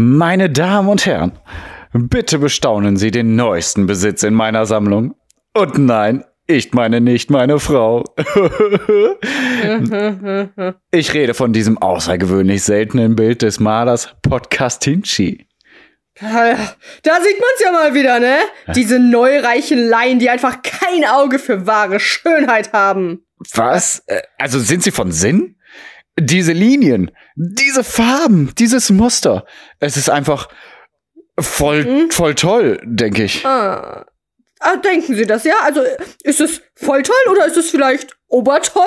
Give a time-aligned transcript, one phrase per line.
[0.00, 1.32] Meine Damen und Herren,
[1.92, 5.16] bitte bestaunen Sie den neuesten Besitz in meiner Sammlung.
[5.54, 8.04] Und nein, ich meine nicht meine Frau.
[10.92, 15.48] ich rede von diesem außergewöhnlich seltenen Bild des Malers Podcastinci.
[16.20, 18.36] Da sieht man's ja mal wieder, ne?
[18.76, 23.24] Diese neureichen Laien, die einfach kein Auge für wahre Schönheit haben.
[23.52, 24.04] Was?
[24.06, 25.56] Äh, Also sind sie von Sinn?
[26.20, 29.44] Diese Linien, diese Farben, dieses Muster.
[29.80, 30.48] Es ist einfach
[31.38, 32.10] voll, Hm?
[32.10, 33.44] voll toll, denke ich.
[33.46, 34.04] Ah.
[34.60, 35.54] Ah, denken Sie das, ja?
[35.62, 35.82] Also,
[36.24, 38.82] ist es voll toll oder ist es vielleicht obertoll?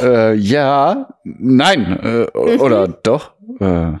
[0.00, 2.60] Äh, ja, nein, äh, Mhm.
[2.60, 3.34] oder doch?
[3.60, 3.92] Äh,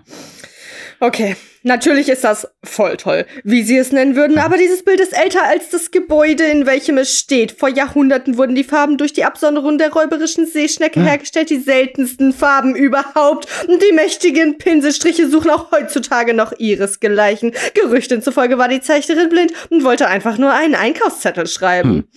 [0.98, 5.12] Okay, natürlich ist das voll toll, wie Sie es nennen würden, aber dieses Bild ist
[5.12, 7.52] älter als das Gebäude, in welchem es steht.
[7.52, 12.74] Vor Jahrhunderten wurden die Farben durch die Absonderung der räuberischen Seeschnecke hergestellt, die seltensten Farben
[12.74, 13.46] überhaupt.
[13.68, 17.52] Und die mächtigen Pinselstriche suchen auch heutzutage noch ihresgleichen.
[17.74, 22.08] Gerüchten zufolge war die Zeichnerin blind und wollte einfach nur einen Einkaufszettel schreiben.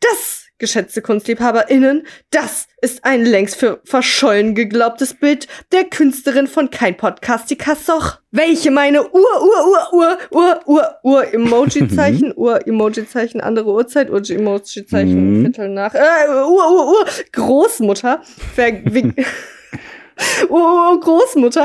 [0.00, 6.96] Das, geschätzte KunstliebhaberInnen, das ist ein längst für verschollen geglaubtes Bild der Künstlerin von Kein
[6.96, 13.66] Podcastica Soch, welche meine Ur, Ur, Ur, Ur, Ur, Ur, Ur, Emoji-Zeichen, Ur, Emoji-Zeichen, andere
[13.72, 15.42] Uhrzeit, Ur, Emoji-Zeichen, Mhm.
[15.42, 18.22] Viertel nach, äh, Ur, Ur, Ur, Großmutter,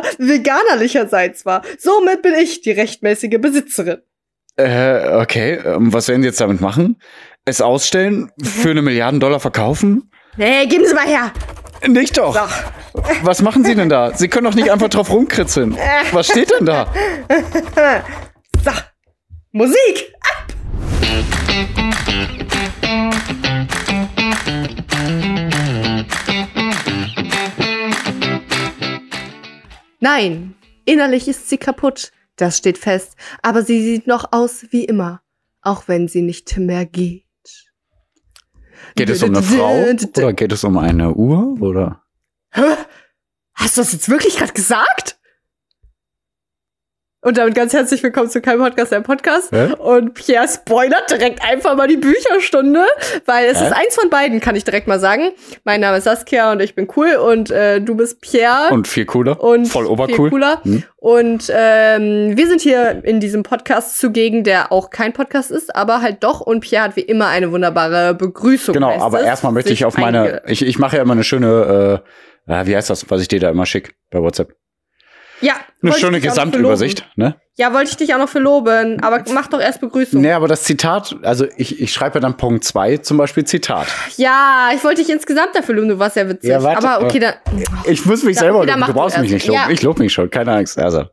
[0.17, 1.61] veganerlicherseits war.
[1.77, 4.01] Somit bin ich die rechtmäßige Besitzerin.
[4.57, 6.97] äh, okay, ähm, was werden Sie jetzt damit machen?
[7.49, 10.11] Es ausstellen, für eine Milliarden Dollar verkaufen?
[10.37, 11.31] Nee, geben Sie mal her.
[11.87, 12.33] Nicht doch.
[12.93, 13.03] So.
[13.23, 14.13] Was machen Sie denn da?
[14.15, 15.77] Sie können doch nicht einfach drauf rumkritzeln.
[16.11, 16.93] Was steht denn da?
[18.63, 18.71] So.
[19.51, 20.13] Musik.
[29.99, 32.11] Nein, innerlich ist sie kaputt.
[32.35, 33.15] Das steht fest.
[33.41, 35.21] Aber sie sieht noch aus wie immer.
[35.61, 37.25] Auch wenn sie nicht mehr geht.
[38.95, 39.83] Geht es um eine Frau
[40.17, 42.03] oder geht es um eine Uhr oder?
[42.51, 42.61] Hä?
[43.53, 45.18] Hast du das jetzt wirklich gerade gesagt?
[47.21, 49.51] Und damit ganz herzlich willkommen zu keinem Podcast, der Podcast.
[49.51, 49.73] Hä?
[49.73, 52.85] Und Pierre spoilert direkt einfach mal die Bücherstunde,
[53.25, 53.65] weil es Hä?
[53.65, 55.31] ist eins von beiden, kann ich direkt mal sagen.
[55.65, 58.69] Mein Name ist Saskia und ich bin cool und äh, du bist Pierre.
[58.71, 59.43] Und viel cooler.
[59.43, 60.29] Und voll viel obercool.
[60.29, 60.63] cooler.
[60.63, 60.83] Hm.
[60.95, 66.01] Und ähm, wir sind hier in diesem Podcast zugegen, der auch kein Podcast ist, aber
[66.01, 66.39] halt doch.
[66.39, 68.71] Und Pierre hat wie immer eine wunderbare Begrüßung.
[68.71, 72.01] Genau, aber erstmal möchte ich auf meine, ich, ich mache ja immer eine schöne,
[72.47, 74.58] äh, wie heißt das, was ich dir da immer schick bei WhatsApp?
[75.41, 77.35] Ja, Eine schöne Gesamtübersicht, ne?
[77.57, 80.21] Ja, wollte ich dich auch noch für loben, aber mach doch erst Begrüßung.
[80.21, 83.87] Nee, aber das Zitat, also ich, ich schreibe ja dann Punkt 2 zum Beispiel Zitat.
[84.17, 86.49] Ja, ich wollte dich insgesamt dafür loben, du warst ja witzig.
[86.49, 87.33] Ja, warte, aber okay, dann.
[87.85, 89.59] Ich muss mich Ja, selber okay, loben, du brauchst du mich nicht loben.
[89.59, 89.69] Ja.
[89.69, 90.77] Ich lobe mich schon, keine Angst.
[90.77, 91.05] Also,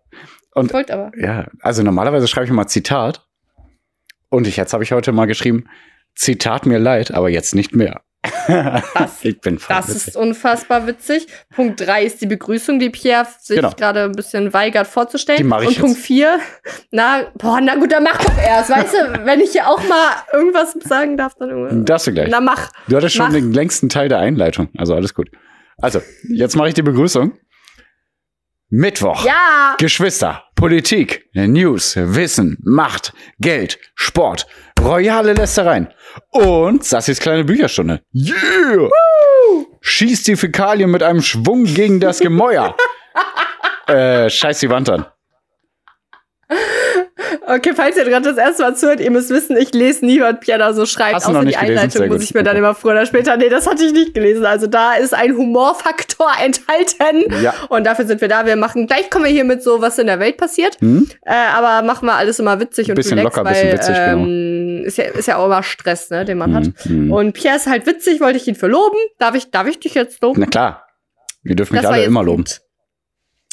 [0.57, 1.11] Ich wollte aber.
[1.19, 3.25] ja, also normalerweise schreibe ich immer Zitat.
[4.29, 5.69] Und ich, jetzt habe ich heute mal geschrieben,
[6.15, 8.03] Zitat mir leid, aber jetzt nicht mehr.
[8.95, 10.09] Das- ich bin Das witzig.
[10.09, 11.27] ist unfassbar witzig.
[11.55, 13.71] Punkt drei ist die Begrüßung, die Pierre sich Genau.
[13.71, 15.39] gerade ein bisschen weigert vorzustellen.
[15.39, 15.81] Die mach ich Und jetzt.
[15.83, 16.39] Punkt vier,
[16.91, 18.71] na, boah, na gut, dann mach doch erst.
[18.71, 21.85] Weißt du, wenn ich hier auch mal irgendwas sagen darf, dann irgendwie.
[21.85, 22.29] Darfst du gleich.
[22.31, 22.71] Na, mach.
[22.89, 23.33] Du hattest schon Mach.
[23.35, 25.29] den längsten Teil der Einleitung, also alles gut.
[25.79, 27.33] Also, jetzt mache ich die Begrüßung.
[28.69, 29.25] Mittwoch.
[29.25, 29.77] Ja!
[29.79, 34.47] Geschwister, Politik, News, Wissen, Macht, Geld, Sport,
[34.81, 35.89] royale Lästereien
[36.31, 38.03] und Sassis kleine Bücherstunde.
[38.15, 38.89] Yeah!
[39.81, 42.77] Schießt die Fäkalien mit einem Schwung gegen das Gemäuer.
[43.87, 45.07] äh, scheiß die Wand an.
[47.49, 50.41] Okay, falls ihr gerade das erste Mal zuhört, ihr müsst wissen, ich lese nie, was
[50.41, 51.15] Pierre da so schreibt.
[51.15, 51.57] Hast du außer die?
[51.57, 52.59] Einleitung muss ich mir dann Okay.
[52.59, 53.37] immer früher oder später.
[53.37, 54.45] Nee, das hatte ich nicht gelesen.
[54.45, 57.33] Also da ist ein Humorfaktor enthalten.
[57.43, 57.55] Ja.
[57.69, 58.47] Und dafür sind wir da.
[58.47, 60.77] Wir machen, gleich kommen wir hier mit so, was in der Welt passiert.
[60.81, 61.09] Hm?
[61.23, 64.23] Äh, aber machen wir alles immer witzig und Bisschen relaxed, locker, bisschen weil, witzig, genau.
[64.25, 66.65] ähm, ist, ja, ist ja auch immer Stress, ne, den man hat.
[66.65, 67.13] Hm, hm.
[67.13, 68.97] Und Pierre ist halt witzig, wollte ich ihn für loben.
[69.19, 70.41] Darf ich, darf ich dich jetzt loben?
[70.41, 70.83] Na klar.
[71.45, 72.45] Ihr dürft mich war alle immer loben.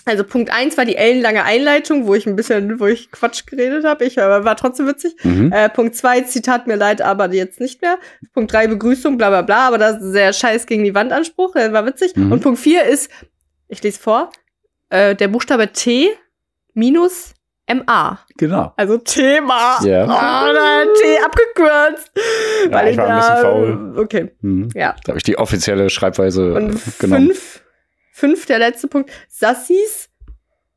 [0.06, 3.86] Also Punkt eins war die ellenlange Einleitung, wo ich ein bisschen, wo ich Quatsch geredet
[3.86, 4.04] habe.
[4.06, 5.16] Ich äh, war trotzdem witzig.
[5.24, 5.52] Mhm.
[5.54, 7.98] Äh, Punkt zwei Zitat mir leid, aber jetzt nicht mehr.
[8.34, 11.54] Punkt drei Begrüßung, bla bla bla, aber das ist der Scheiß gegen die Wand Anspruch,
[11.54, 12.16] der war witzig.
[12.16, 12.32] Mhm.
[12.34, 13.10] Und Punkt vier ist,
[13.70, 14.30] ich lese vor,
[14.90, 16.10] äh, der Buchstabe T
[16.74, 17.34] minus
[17.72, 18.20] MA.
[18.38, 18.74] Genau.
[18.76, 19.78] Also Thema.
[19.84, 20.06] Ja.
[20.06, 22.12] Ah, da T abgekürzt.
[22.70, 23.94] Ja, ich war ein bisschen faul.
[23.98, 24.68] Okay, Mhm.
[24.76, 24.96] ja.
[25.06, 27.28] Da habe ich die offizielle Schreibweise Und äh, genommen.
[27.28, 27.63] fünf,
[28.14, 29.12] fünf, der letzte Punkt.
[29.28, 30.10] Sassis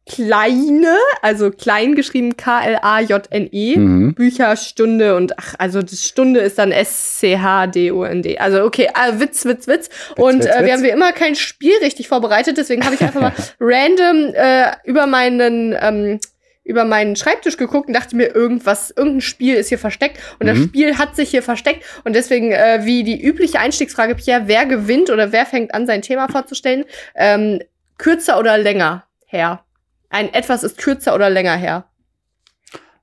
[0.08, 4.14] kleine, also klein geschrieben K-L-A-J-N-E, Mhm.
[4.14, 8.38] Bücherstunde und ach, also das Stunde ist dann S-C-H-D-O-N-D.
[8.38, 9.90] Also okay, äh, Witz, Witz, Witz.
[10.16, 10.72] Und Witz, äh, wir Witz.
[10.74, 15.06] haben wie immer kein Spiel richtig vorbereitet, deswegen habe ich einfach mal random äh, über
[15.06, 16.20] meinen ähm,
[16.66, 20.18] über meinen Schreibtisch geguckt und dachte mir, irgendwas, irgendein Spiel ist hier versteckt.
[20.40, 20.64] Und das Mhm.
[20.64, 21.84] Spiel hat sich hier versteckt.
[22.04, 26.02] Und deswegen, äh, wie die übliche Einstiegsfrage, Pierre, wer gewinnt oder wer fängt an, sein
[26.02, 26.84] Thema vorzustellen?
[27.14, 27.60] Ähm,
[27.98, 29.64] kürzer oder länger her?
[30.10, 31.84] Ein etwas ist kürzer oder länger her.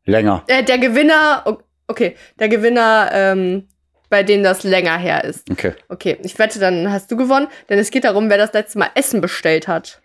[0.06, 0.44] Länger.
[0.48, 3.68] Äh, der Gewinner, okay, der Gewinner, ähm,
[4.10, 5.50] bei dem das länger her ist.
[5.50, 5.74] Okay.
[5.88, 8.90] Okay, ich wette, dann hast du gewonnen, denn es geht darum, wer das letzte Mal
[8.96, 10.02] Essen bestellt hat.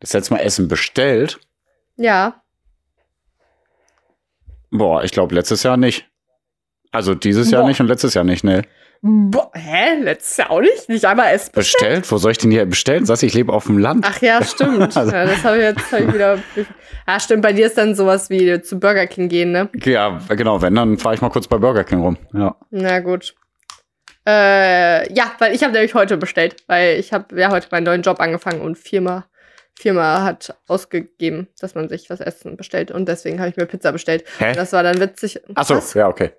[0.00, 1.38] Das letzte Mal Essen bestellt.
[1.96, 2.42] Ja.
[4.70, 6.08] Boah, ich glaube letztes Jahr nicht.
[6.90, 7.68] Also dieses Jahr Boah.
[7.68, 8.62] nicht und letztes Jahr nicht, ne.
[9.00, 10.00] Boah, hä?
[10.02, 10.88] Letztes Jahr auch nicht?
[10.88, 12.10] Nicht einmal Essen Bestellt?
[12.10, 13.06] Wo soll ich denn hier bestellen?
[13.06, 14.04] Sagst du, ich lebe auf dem Land.
[14.08, 14.96] Ach ja, stimmt.
[14.96, 16.38] Also- ja, das habe ich jetzt hab ich wieder.
[17.06, 17.42] Ja, stimmt.
[17.42, 19.68] Bei dir ist dann sowas wie zu Burger King gehen, ne?
[19.84, 22.16] Ja, genau, wenn, dann fahre ich mal kurz bei Burger King rum.
[22.34, 22.56] Ja.
[22.70, 23.34] Na gut.
[24.26, 28.02] Äh, ja, weil ich habe nämlich heute bestellt, weil ich habe ja heute meinen neuen
[28.02, 29.26] Job angefangen und Firma,
[29.78, 33.92] Firma hat ausgegeben, dass man sich was essen bestellt und deswegen habe ich mir Pizza
[33.92, 34.24] bestellt.
[34.38, 34.52] Hä?
[34.54, 35.40] Das war dann witzig.
[35.54, 35.94] Ach so, Was?
[35.94, 36.32] ja, okay.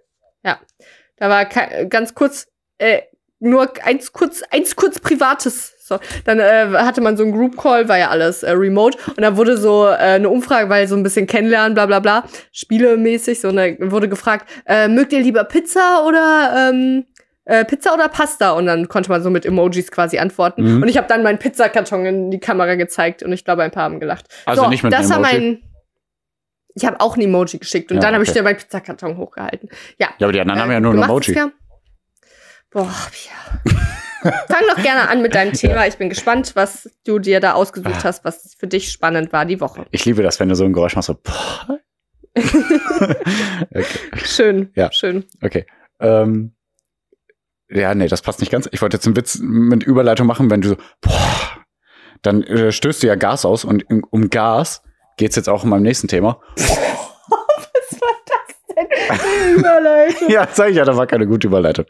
[1.19, 2.47] Da war ganz kurz,
[2.77, 3.01] äh,
[3.39, 5.73] nur eins kurz, eins kurz Privates.
[5.83, 9.21] So, dann äh, hatte man so einen Group Call, war ja alles äh, remote und
[9.21, 13.41] da wurde so äh, eine Umfrage, weil so ein bisschen kennenlernen, bla bla bla, spielemäßig,
[13.41, 17.05] so eine, wurde gefragt, äh, mögt ihr lieber Pizza oder ähm,
[17.49, 18.51] äh, Pizza oder Pasta?
[18.51, 20.63] Und dann konnte man so mit Emojis quasi antworten.
[20.77, 20.81] Mhm.
[20.83, 23.83] Und ich habe dann meinen Pizzakarton in die Kamera gezeigt und ich glaube, ein paar
[23.83, 24.25] haben gelacht.
[24.45, 25.63] Also so, nicht mit das war mein.
[26.75, 28.39] Ich habe auch ein Emoji geschickt und Ja, dann habe ich okay.
[28.39, 29.69] dir meinen Pizzakarton hochgehalten.
[29.97, 31.33] Ja, Ja, aber die anderen haben ja äh, nur ein machst Emoji.
[31.35, 31.51] ja.
[32.71, 33.75] Boah, Pia.
[34.49, 35.87] Fang doch gerne an mit deinem Thema.
[35.87, 37.55] Ich bin gespannt, was du dir da Ah.
[37.55, 39.85] ausgesucht hast, was für dich spannend war die Woche.
[39.91, 41.15] Ich liebe das, wenn du so ein Geräusch machst, so.
[41.15, 41.79] boah.
[43.73, 43.85] okay.
[44.23, 44.91] Schön, Ja.
[44.91, 45.25] schön.
[45.41, 45.65] okay.
[45.99, 46.53] Ähm,
[47.69, 48.67] ja, nee, das passt nicht ganz.
[48.71, 51.13] Ich wollte jetzt einen Witz mit Überleitung machen, wenn du so, boah,
[52.21, 54.81] dann äh, stößt du ja Gas aus und um Gas
[55.17, 56.39] geht's jetzt auch in meinem nächsten Thema.
[56.57, 59.55] Was war das denn?
[59.55, 60.29] Überleitung.
[60.29, 61.85] ja, sag ich ja, da war keine gute Überleitung.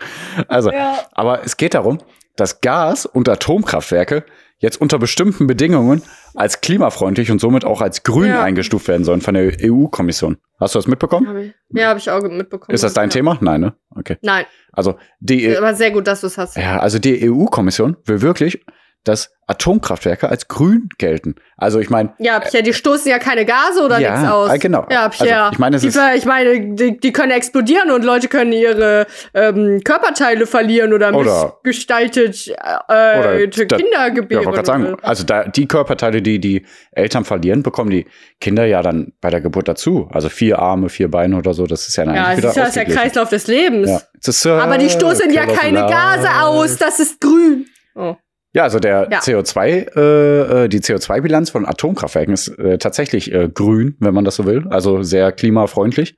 [0.47, 0.99] Also, Ja.
[1.11, 1.99] aber es geht darum,
[2.35, 4.25] dass Gas und Atomkraftwerke
[4.59, 6.01] jetzt unter bestimmten Bedingungen
[6.35, 8.43] als klimafreundlich und somit auch als grün Ja.
[8.43, 10.37] eingestuft werden sollen von der EU-Kommission.
[10.59, 11.27] Hast du das mitbekommen?
[11.27, 12.73] Hab ich, ja, habe ich auch mitbekommen.
[12.75, 13.13] Ist das dein ja.
[13.13, 13.37] Thema?
[13.41, 13.73] Nein, ne?
[13.95, 14.17] Okay.
[14.21, 16.57] Nein, Also die, aber sehr gut, dass du es hast.
[16.57, 18.63] ja, also die EU-Kommission will wirklich,
[19.05, 21.33] dass Atomkraftwerke als grün gelten.
[21.57, 24.53] Also ich meine, Ja, Pierre, die stoßen ja keine Gase oder Ja, nichts aus.
[24.53, 24.85] äh, genau.
[24.91, 25.41] Ja, Pierre.
[25.45, 25.87] Also, ich meine, die,
[26.17, 31.57] ich meine, die, die können explodieren und Leute können ihre ähm, Körperteile verlieren oder, Oder-
[31.63, 32.51] missgestaltet äh,
[32.89, 34.45] Oder äh, Kinder ja, gebären.
[34.45, 38.05] wollte gerade sagen, also da, die Körperteile, die die Eltern verlieren, bekommen die
[38.39, 40.07] Kinder ja dann bei der Geburt dazu.
[40.11, 42.67] Also vier Arme, vier Beine oder so, das ist ja dann ja, eigentlich das wieder
[42.67, 42.93] ist ja der.
[42.95, 43.89] Kreislauf des Lebens.
[43.89, 44.01] Ja.
[44.23, 45.79] Ist, äh, Aber die stoßen ja keine.
[45.79, 47.65] Gase aus, das ist grün.
[47.95, 48.15] Oh.
[48.53, 49.19] Ja, also der Ja.
[49.19, 54.35] CO2, äh, äh, die CO2-Bilanz von Atomkraftwerken ist äh, tatsächlich äh, grün, wenn man das
[54.35, 54.65] so will.
[54.69, 56.17] Also sehr klimafreundlich.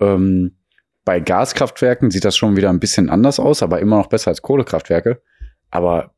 [0.00, 0.56] Ähm,
[1.04, 4.42] bei Gaskraftwerken sieht das schon wieder ein bisschen anders aus, aber immer noch besser als
[4.42, 5.20] Kohlekraftwerke.
[5.70, 6.12] Aber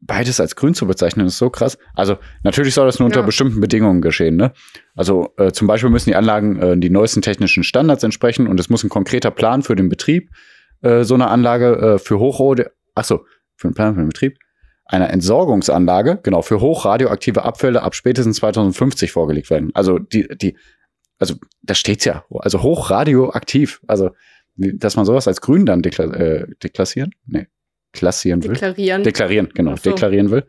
[0.00, 1.78] beides als grün zu bezeichnen, ist so krass.
[1.94, 3.26] Also natürlich soll das nur unter Ja.
[3.26, 4.36] bestimmten Bedingungen geschehen.
[4.36, 4.52] Ne?
[4.94, 8.68] Also äh, zum Beispiel müssen die Anlagen äh, die neuesten technischen Standards entsprechen und es
[8.70, 10.30] muss ein konkreter Plan für den Betrieb
[10.82, 13.24] äh, so einer Anlage äh, für Hochrode, ach so,
[13.56, 14.38] für den Plan für den Betrieb
[14.86, 19.70] einer Entsorgungsanlage, genau, für hochradioaktive Abfälle ab spätestens 2050 vorgelegt werden.
[19.74, 20.56] Also die, die,
[21.18, 23.80] also da steht's ja, also hochradioaktiv.
[23.86, 24.10] Also,
[24.56, 27.14] dass man sowas als grün dann dekla äh, deklassieren?
[27.26, 27.46] Nee,
[27.92, 28.52] klassieren will.
[28.52, 29.90] Deklarieren Deklarieren, genau, so.
[29.90, 30.46] deklarieren will.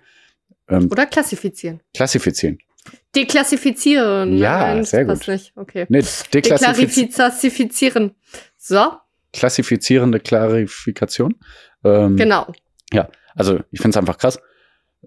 [0.70, 1.82] Ähm, oder klassifizieren.
[1.94, 2.60] klassifizieren.
[3.16, 4.38] Deklassifizieren.
[4.38, 5.28] Ja, Nein, sehr gut.
[5.28, 5.52] Nicht.
[5.56, 5.86] Okay.
[5.90, 6.04] Nee,
[6.34, 8.12] deklassifizieren.
[8.58, 8.92] So,
[9.34, 11.36] Klassifizierende Klarifikation.
[11.84, 12.48] Ähm, genau.
[13.38, 14.40] Also ich finde es einfach krass.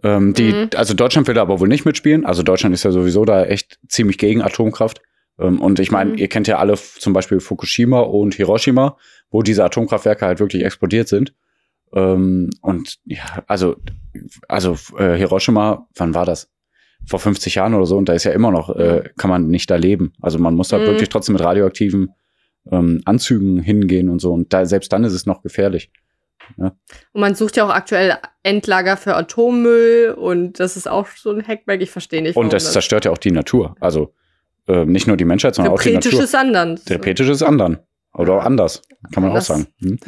[0.02, 0.70] Ähm, die, Mhm.
[0.76, 2.24] Also Deutschland will da aber wohl nicht mitspielen.
[2.24, 5.02] Also Deutschland ist ja sowieso da echt ziemlich gegen Atomkraft.
[5.38, 6.18] Ähm, und ich meine, Mhm.
[6.18, 8.96] ihr kennt ja alle zum Beispiel Fukushima und Hiroshima,
[9.30, 11.34] wo diese Atomkraftwerke halt wirklich explodiert sind.
[11.92, 13.76] Ähm, und ja, also,
[14.48, 16.48] also äh, Hiroshima, wann war das?
[17.06, 17.96] Vor 50 Jahren oder so.
[17.96, 20.12] Und da ist ja immer noch, äh, kann man nicht da leben.
[20.20, 20.86] Also man muss da Mhm.
[20.86, 22.10] wirklich trotzdem mit radioaktiven
[22.70, 24.32] ähm, Anzügen hingehen und so.
[24.34, 25.90] Und da, selbst dann ist es noch gefährlich.
[26.56, 31.46] Und man sucht ja auch aktuell Endlager für Atommüll und das ist auch so ein
[31.46, 31.80] Hackback.
[31.80, 32.36] Ich verstehe nicht.
[32.36, 33.76] Und warum das zerstört ja auch die Natur.
[33.80, 34.14] Also
[34.66, 36.10] äh, nicht nur die Menschheit, sondern auch die Natur.
[36.10, 36.76] Theoretisches anderen.
[36.84, 37.78] Theoretisches anderen.
[38.12, 39.50] Oder auch anders, kann man Anders.
[39.50, 39.68] auch sagen.
[39.80, 39.98] Hm?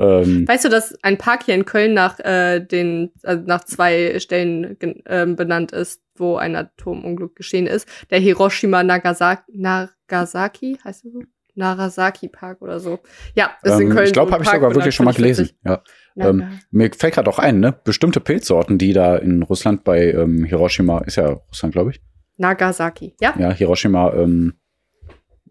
[0.00, 4.18] Ähm, Weißt du, dass ein Park hier in Köln nach äh, den also nach zwei
[4.18, 7.88] Stellen ähm, benannt ist, wo ein Atomunglück geschehen ist?
[8.10, 11.22] Der Hiroshima Nagasaki, Nagasaki heißt er so?
[11.54, 12.98] Nagasaki Park oder so.
[13.34, 14.06] Ja, ist in ähm, Köln.
[14.06, 15.50] ich glaube, so habe ich sogar wirklich schon mal gelesen.
[15.64, 15.82] Ja.
[16.16, 17.74] Ähm, Mir fällt gerade auch ein, ne?
[17.84, 22.00] Bestimmte Pilzsorten, die da in Russland bei ähm, Hiroshima, ist ja Russland, glaube ich,
[22.36, 23.34] Nagasaki, ja?
[23.38, 24.54] ja, Hiroshima ähm,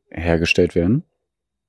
[0.09, 1.03] hergestellt werden.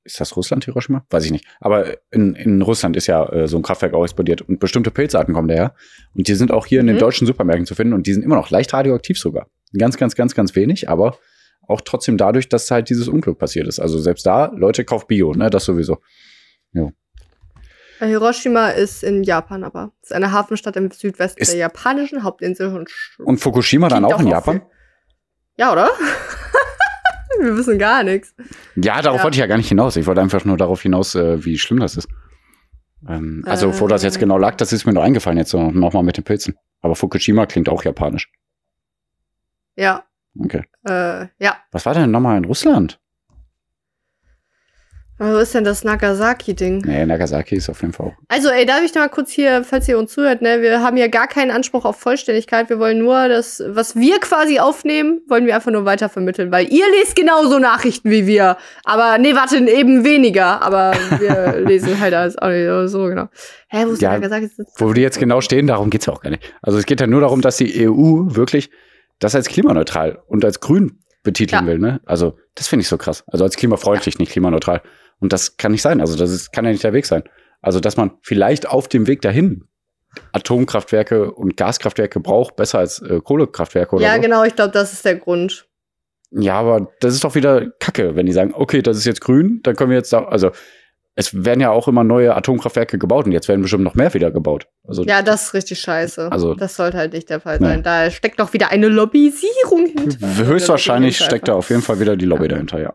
[0.07, 1.07] Ist das Russland, Hiroshima?
[1.09, 1.47] Weiß ich nicht.
[1.61, 5.33] Aber in, in Russland ist ja äh, so ein Kraftwerk auch explodiert und bestimmte Pilzarten
[5.33, 5.75] kommen daher.
[6.15, 7.01] Und die sind auch hier in den Mhm.
[7.01, 9.49] deutschen Supermärkten zu finden und die sind immer noch leicht radioaktiv sogar.
[9.79, 11.17] Ganz, ganz, ganz, ganz wenig, aber
[11.69, 13.81] auch trotzdem dadurch, dass halt dieses Unglück passiert ist.
[13.81, 15.51] Also selbst da, Leute, kauft Bio, ne?
[15.51, 15.99] Das sowieso.
[18.01, 22.75] Äh, Hiroshima ist in Japan, aber ist eine Hafenstadt im Südwesten Ist- der japanischen Hauptinsel
[22.75, 24.61] und, Und Fukushima dann auch in Japan?
[24.61, 24.67] viel-
[25.59, 25.89] Ja, oder?
[27.41, 28.35] Wir wissen gar nichts.
[28.77, 29.25] Ja, darauf Ja.
[29.25, 29.97] wollte ich ja gar nicht hinaus.
[29.97, 32.09] Ich wollte einfach nur darauf hinaus, äh, wie schlimm das ist.
[33.09, 33.81] Ähm, also, Äh.
[33.81, 36.57] wo das jetzt genau lag, das ist mir nur eingefallen jetzt nochmal mit den Pilzen.
[36.81, 38.31] Aber Fukushima klingt auch japanisch.
[39.77, 40.05] Ja,
[40.39, 40.65] Okay.
[40.85, 41.57] Äh, ja.
[41.73, 42.99] Was war denn nochmal in Russland?
[45.17, 46.83] Wo ist denn das Nagasaki-Ding?
[46.85, 48.13] Nee, Nagasaki ist auf jeden Fall auch.
[48.27, 50.97] Also, ey, darf ich noch mal kurz hier, falls ihr uns zuhört, ne, wir haben
[50.97, 52.69] ja gar keinen Anspruch auf Vollständigkeit.
[52.69, 56.85] Wir wollen nur das, was wir quasi aufnehmen, wollen wir einfach nur weitervermitteln, weil ihr
[56.99, 58.57] lest genauso Nachrichten wie wir.
[58.83, 60.61] Aber, nee, warte, eben weniger.
[60.63, 63.29] Aber wir lesen halt alles auch nicht so, genau.
[63.69, 64.51] Hä, wo ist Ja, Nagasaki?
[64.79, 66.43] Wo die jetzt genau stehen, darum geht's ja auch gar nicht.
[66.61, 68.69] Also es geht ja nur darum, dass die EU wirklich
[69.25, 71.67] das als klimaneutral und als grün betiteln Ja.
[71.67, 71.79] will.
[71.79, 72.01] Ne?
[72.05, 73.25] Also das finde ich so krass.
[73.27, 74.83] Also als klimafreundlich, nicht klimaneutral.
[75.21, 76.01] Und das kann nicht sein.
[76.01, 77.23] Also das ist, kann ja nicht der Weg sein.
[77.63, 79.65] Also dass man vielleicht auf dem Weg dahin
[80.33, 84.21] Atomkraftwerke und Gaskraftwerke braucht, besser als äh, Kohlekraftwerke oder Ja, so.
[84.21, 85.67] genau, ich glaube, das ist der Grund.
[86.31, 89.61] Ja, aber das ist doch wieder Kacke, wenn die sagen, okay, das ist jetzt grün,
[89.63, 90.51] dann können wir jetzt da, also
[91.17, 94.31] es werden ja auch immer neue Atomkraftwerke gebaut und jetzt werden bestimmt noch mehr wieder
[94.31, 94.67] gebaut.
[94.87, 96.31] Also Ja, das ist richtig scheiße.
[96.33, 97.83] Also- das sollte halt nicht der Fall sein.
[97.83, 100.47] Da steckt doch wieder eine Lobbyisierung hinter.
[100.47, 102.49] höchstwahrscheinlich steckt da auf jeden Fall wieder die Lobby Ja.
[102.49, 102.95] dahinter, ja.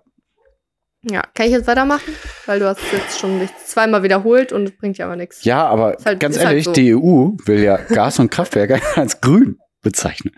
[1.09, 2.13] Ja, kann ich jetzt weitermachen?
[2.45, 5.45] Weil du hast es jetzt schon dich zweimal wiederholt und es bringt ja aber nichts.
[5.45, 6.73] Ja, aber halt- ganz halt ehrlich, so.
[6.73, 10.35] die EU will ja Gas- und Kraftwerke als grün bezeichnen.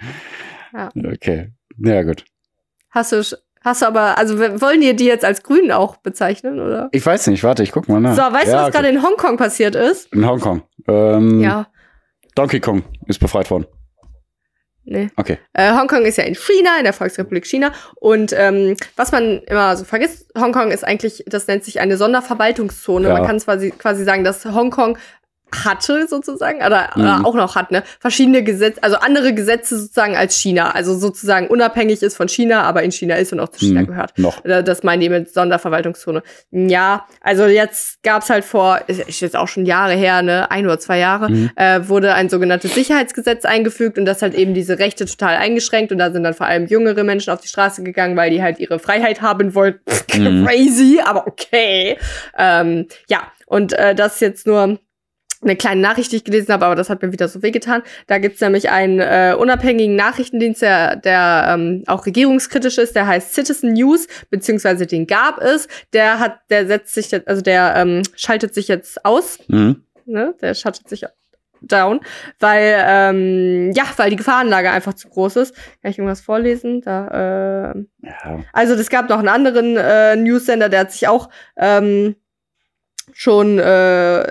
[0.72, 0.90] Ja.
[0.96, 1.52] Okay.
[1.80, 2.26] Ja, gut.
[2.92, 3.24] Hast du,
[3.62, 6.90] hast du aber, also wollen die die jetzt als Grünen auch bezeichnen, oder?
[6.92, 8.16] Ich weiß nicht, warte, ich guck mal nach.
[8.16, 8.72] So, weißt du, ja, was okay.
[8.78, 10.12] gerade in Hongkong passiert ist?
[10.14, 10.64] In Hongkong.
[10.88, 11.68] Ähm, Ja,
[12.36, 13.66] Donkey Kong ist befreit worden.
[14.84, 15.10] nee.
[15.16, 15.38] Okay.
[15.54, 17.72] Äh, Hongkong ist ja in China, in der Volksrepublik China.
[17.96, 23.08] Und ähm, was man immer so vergisst, Hongkong ist eigentlich, das nennt sich eine Sonderverwaltungszone.
[23.08, 23.14] Ja.
[23.14, 24.98] Man kann quasi, quasi sagen, dass Hongkong
[25.66, 27.26] hatte sozusagen, oder, oder Mhm.
[27.26, 30.72] auch noch hat, ne, verschiedene Gesetze, also andere Gesetze sozusagen als China.
[30.72, 33.88] Also sozusagen unabhängig ist von China, aber in China ist und auch zu China Mhm.
[33.88, 34.18] gehört.
[34.18, 34.42] Noch.
[34.44, 36.24] Das meinen die mit Sonderverwaltungszone.
[36.52, 40.80] Ja, also jetzt gab's halt vor, ist jetzt auch schon Jahre her, ne, ein oder
[40.80, 41.52] zwei Jahre, Mhm.
[41.56, 45.98] äh, wurde ein sogenanntes Sicherheitsgesetz eingefügt und das hat eben diese Rechte total eingeschränkt und
[45.98, 48.80] da sind dann vor allem jüngere Menschen auf die Straße gegangen, weil die halt ihre
[48.80, 49.82] Freiheit haben wollten.
[50.14, 50.46] Mhm.
[50.48, 51.98] Crazy, aber okay.
[52.38, 54.80] Ähm, ja, und äh, das jetzt nur
[55.42, 57.82] eine kleine Nachricht, die ich gelesen habe, aber das hat mir wieder so wehgetan.
[58.08, 63.34] Da gibt's nämlich einen äh, unabhängigen Nachrichtendienst, der, der ähm, auch regierungskritisch ist, der heißt
[63.34, 65.68] Citizen News, beziehungsweise den gab es.
[65.94, 69.84] Der hat, der setzt sich jetzt, also der ähm, schaltet sich jetzt aus, Mhm.
[70.06, 70.36] ne?
[70.42, 71.06] Der schaltet sich
[71.64, 72.00] down,
[72.40, 75.56] weil ähm, ja, weil die Gefahrenlage einfach zu groß ist.
[75.82, 76.82] Kann ich irgendwas vorlesen?
[76.82, 78.40] Da, äh, Ja.
[78.52, 82.16] also es gab noch einen anderen äh, Newsender, der hat sich auch ähm,
[83.14, 83.62] schon, äh,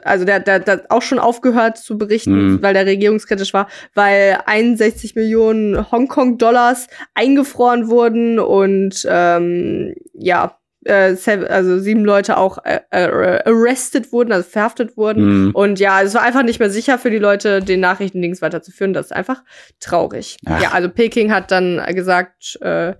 [0.05, 2.63] also der, der, der hat auch schon aufgehört zu berichten, Mhm.
[2.63, 11.15] weil der regierungskritisch war, weil 61 Millionen Hongkong-Dollars eingefroren wurden und ähm, ja, äh,
[11.49, 15.47] also sieben Leute auch äh, äh, arrested wurden, also verhaftet wurden.
[15.47, 15.51] Mhm.
[15.55, 18.93] Und ja, es war einfach nicht mehr sicher für die Leute, den Nachrichtendienst weiterzuführen.
[18.95, 19.43] Das ist einfach
[19.81, 20.39] traurig.
[20.47, 20.63] Ach.
[20.63, 22.95] Ja, also Peking hat dann gesagt, äh,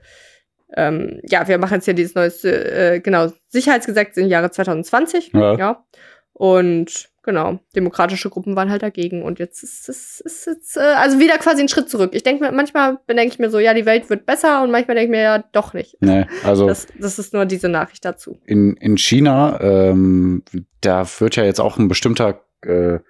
[0.77, 5.33] ähm, ja, wir machen jetzt hier dieses neues, äh, genau, Sicherheitsgesetz im Jahre 2020.
[5.33, 5.85] Ja.
[6.33, 9.23] Und genau, demokratische Gruppen waren halt dagegen.
[9.23, 12.11] Und jetzt ist es ist, jetzt, äh, also wieder quasi ein Schritt zurück.
[12.15, 14.95] Ich denke mir, manchmal denke ich mir so, ja, die Welt wird besser und manchmal
[14.97, 15.97] denke ich mir ja doch nicht.
[16.01, 18.39] Nee, also Das, das ist nur diese Nachricht dazu.
[18.47, 20.43] in, in China, ähm,
[20.81, 23.01] da wird ja jetzt auch ein bestimmter äh,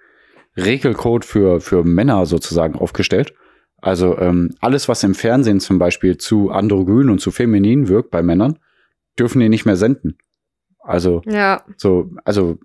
[0.57, 3.33] Regelcode für, für Männer sozusagen aufgestellt.
[3.81, 8.21] Also ähm, alles, was im Fernsehen zum Beispiel zu androgyn und zu feminin wirkt bei
[8.21, 8.59] Männern,
[9.17, 10.17] dürfen die nicht mehr senden.
[10.83, 12.57] Also Ja, so, also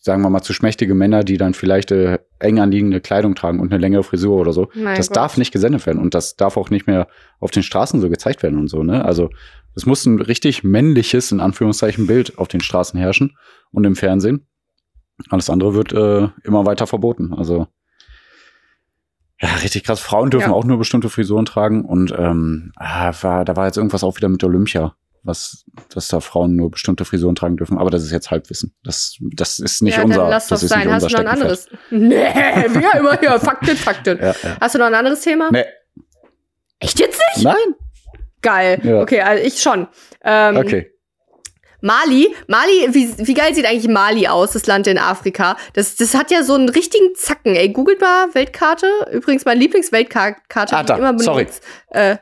[0.00, 3.72] sagen wir mal zu schmächtige Männer, die dann vielleicht äh, eng anliegende Kleidung tragen und
[3.72, 4.68] eine längere Frisur oder so.
[4.74, 5.16] mein das Gott.
[5.16, 7.06] darf nicht gesendet werden und das darf auch nicht mehr
[7.38, 9.04] auf den Straßen so gezeigt werden und so, ne?
[9.04, 9.30] Also
[9.76, 13.36] Es muss ein richtig männliches, in Anführungszeichen, Bild auf den Straßen herrschen
[13.70, 14.46] und im Fernsehen.
[15.30, 17.32] Alles andere wird äh, immer weiter verboten.
[17.34, 17.66] Also
[19.44, 20.00] ja, richtig krass.
[20.00, 20.54] Frauen dürfen Ja.
[20.54, 24.28] auch nur bestimmte Frisuren tragen und ähm, ah, war, da war jetzt irgendwas auch wieder
[24.28, 27.78] mit Olympia, was, dass da Frauen nur bestimmte Frisuren tragen dürfen.
[27.78, 28.74] Aber das ist jetzt Halbwissen.
[28.84, 30.90] Das, das ist nicht ja, unser, dann lass das doch ist sein.
[30.92, 31.68] Hast du noch ein anderes?
[31.90, 33.38] Nee, wir immer hier.
[33.38, 34.18] Fakten, Fakten.
[34.18, 34.56] Ja, ja.
[34.60, 35.50] Hast du noch ein anderes Thema?
[35.50, 35.64] Nee,
[36.80, 37.44] Echt jetzt nicht?
[37.44, 37.54] nein.
[38.42, 38.98] Geil.
[39.00, 39.88] Okay, also ich schon.
[40.22, 40.90] Ähm, Okay.
[41.84, 45.58] Mali, Mali, wie, wie geil sieht eigentlich Mali aus, das Land in Afrika?
[45.74, 47.54] Das, das hat ja so einen richtigen Zacken.
[47.54, 48.86] Ey, googelt mal Weltkarte.
[49.12, 51.44] Übrigens, meine Lieblingsweltkarte, Ah, die ich immer sorry.
[51.44, 51.60] benutze.
[51.90, 52.16] Äh,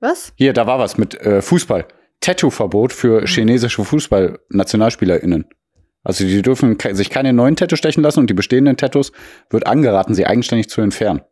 [0.00, 0.32] was?
[0.36, 1.86] Hier, da war was mit äh, Fußball.
[2.20, 5.44] Tattoo-Verbot für chinesische Fußball-NationalspielerInnen.
[6.02, 9.12] Also die dürfen sich keine neuen Tattoos stechen lassen und die bestehenden Tattoos
[9.48, 11.22] wird angeraten, sie eigenständig zu entfernen.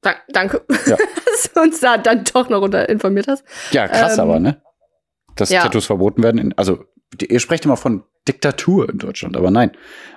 [0.00, 0.96] Da, danke, Ja.
[1.26, 3.44] dass du uns da dann doch noch unter informiert hast.
[3.72, 4.62] Ja, krass Ähm, aber, ne?
[5.36, 5.62] Dass ja.
[5.62, 6.38] Tattoos verboten werden.
[6.38, 6.84] In, also
[7.20, 9.70] ihr sprecht immer von Diktatur in Deutschland, aber nein.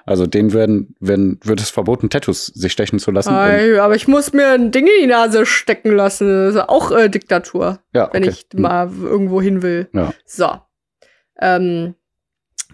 [0.05, 3.35] Also denen werden, werden, wird es verboten, Tattoos sich stechen zu lassen.
[3.35, 6.27] Ey, aber ich muss mir ein Ding in die Nase stecken lassen.
[6.27, 8.33] Das ist auch äh, Diktatur, ja, wenn okay.
[8.33, 9.89] ich mal irgendwo hin will.
[9.93, 10.13] Ja.
[10.25, 10.49] So.
[11.39, 11.95] Ähm,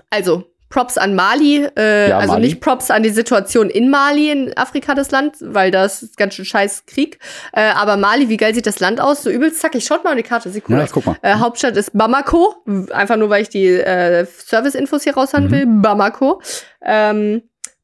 [0.09, 1.67] also, Props an Mali.
[1.77, 2.47] Äh, Ja, also Mali.
[2.47, 6.33] nicht Props an die Situation in Mali, in Afrika, das Land, weil das ist ganz
[6.33, 7.19] schön scheiß Krieg.
[7.53, 9.23] Äh, aber Mali, wie geil sieht das Land aus?
[9.23, 9.85] So übelst zackig.
[9.85, 10.89] Schaut mal an die Karte, sieht cool Ja, aus.
[10.89, 11.17] ich guck mal.
[11.21, 12.55] Äh, Hauptstadt ist Bamako.
[12.91, 15.51] Einfach nur, weil ich die äh, Service-Infos hier raushauen Mhm.
[15.51, 15.65] will.
[15.67, 16.41] Bamako.
[16.81, 17.43] Ähm,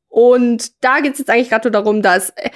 [0.09, 2.31] und da geht es jetzt eigentlich gerade nur darum, dass.
[2.31, 2.49] Äh,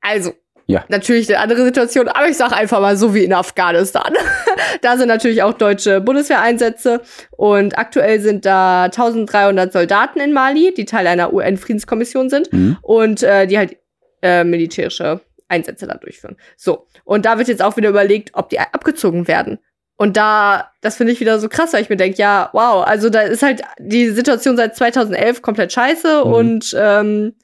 [0.00, 0.32] also.
[0.70, 0.84] Ja.
[0.88, 4.12] Natürlich eine andere Situation, aber ich sag einfach mal so wie in Afghanistan.
[4.82, 10.84] da sind natürlich auch deutsche Bundeswehreinsätze und aktuell sind da 1300 Soldaten in Mali, die
[10.84, 12.76] Teil einer UN-Friedenskommission sind Mhm.
[12.82, 13.76] und äh, die halt
[14.20, 16.36] äh, militärische Einsätze da durchführen.
[16.58, 19.58] So, und da wird jetzt auch wieder überlegt, ob die abgezogen werden.
[19.96, 23.08] Und da, das finde ich wieder so krass, weil ich mir denke, ja, wow, also
[23.08, 26.32] da ist halt die Situation seit 2011 komplett scheiße Mhm.
[26.32, 27.34] und ähm,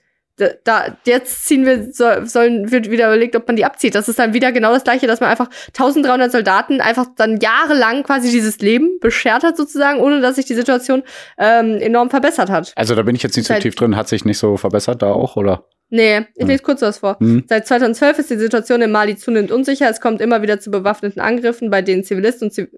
[0.64, 3.94] da, jetzt ziehen wir so, sollen wird wieder überlegt, ob man die abzieht.
[3.94, 8.02] Das ist dann wieder genau das gleiche, dass man einfach 1300 Soldaten einfach dann jahrelang
[8.02, 11.02] quasi dieses Leben beschert hat sozusagen, ohne dass sich die Situation
[11.38, 12.72] ähm, enorm verbessert hat.
[12.76, 13.96] Also da bin ich jetzt nicht so Seit- tief drin.
[13.96, 15.66] Hat sich nicht so verbessert da auch, oder?
[15.90, 16.46] Nee, ich Ja.
[16.46, 17.16] lese kurz was vor.
[17.20, 17.44] Mhm.
[17.48, 19.88] Seit 2012 ist die Situation in Mali zunehmend unsicher.
[19.88, 22.68] Es kommt immer wieder zu bewaffneten Angriffen, bei denen Zivilisten und Ziv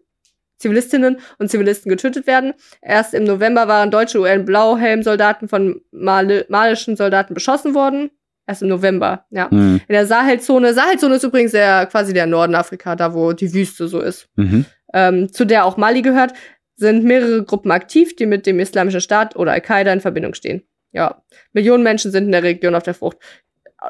[0.58, 2.54] Zivilistinnen und Zivilisten getötet werden.
[2.82, 8.10] Erst im November waren deutsche UN-Blauhelm-Soldaten von Mali malischen Soldaten beschossen worden.
[8.46, 9.48] Erst im November, ja.
[9.50, 9.80] Mhm.
[9.88, 10.72] In der Sahelzone.
[10.72, 14.28] Sahelzone ist übrigens der, quasi der Norden Afrika, da wo die Wüste so ist.
[14.36, 14.64] Mhm.
[14.94, 16.32] Ähm, zu der auch Mali gehört,
[16.76, 20.62] sind mehrere Gruppen aktiv, die mit dem Islamischen Staat oder Al-Qaida in Verbindung stehen.
[20.92, 23.18] Ja, Millionen Menschen sind in der Region auf der Frucht.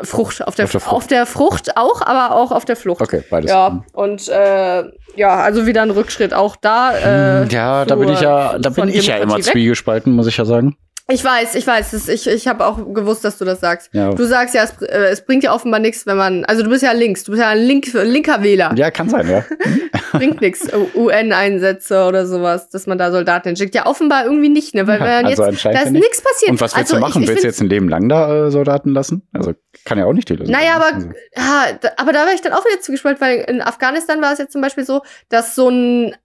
[0.02, 0.94] Frucht, auf der, Auf der Frucht.
[0.96, 3.00] auf der Frucht auch, aber auch auf der Flucht.
[3.00, 3.50] Okay, beides.
[3.50, 4.84] Ja, und äh,
[5.16, 6.92] ja, also wieder ein Rückschritt auch da.
[6.96, 9.44] Äh, Hm, ja, da bin ich ja, da bin ich ja immer weg.
[9.44, 10.76] zwiegespalten, muss ich ja sagen.
[11.08, 13.90] Ich weiß, ich weiß, das, ich, ich habe auch gewusst, dass du das sagst.
[13.92, 16.68] Ja, Du sagst ja, es, äh, es bringt ja offenbar nichts, wenn man, also du
[16.68, 18.72] bist ja links, du bist ja ein Link, linker Wähler.
[18.76, 19.44] ja kann sein, ja.
[20.12, 20.66] bringt nichts,
[20.96, 23.74] UN-Einsätze oder sowas, dass man da Soldaten hinschickt.
[23.76, 24.86] Ja, offenbar irgendwie nicht, ne?
[24.88, 26.02] Weil wenn also jetzt, da ist nicht.
[26.02, 26.50] nichts passiert.
[26.50, 27.22] Und was willst also du machen?
[27.22, 29.22] Ich, ich willst du jetzt ein Leben lang da äh, Soldaten lassen?
[29.32, 30.82] Also kann ja auch nicht die Lösung Naja, sein.
[30.82, 34.20] aber, Also, ja, da, aber da war ich dann auch wieder zugespalten, weil in Afghanistan
[34.22, 36.16] war es jetzt zum Beispiel so, dass so ein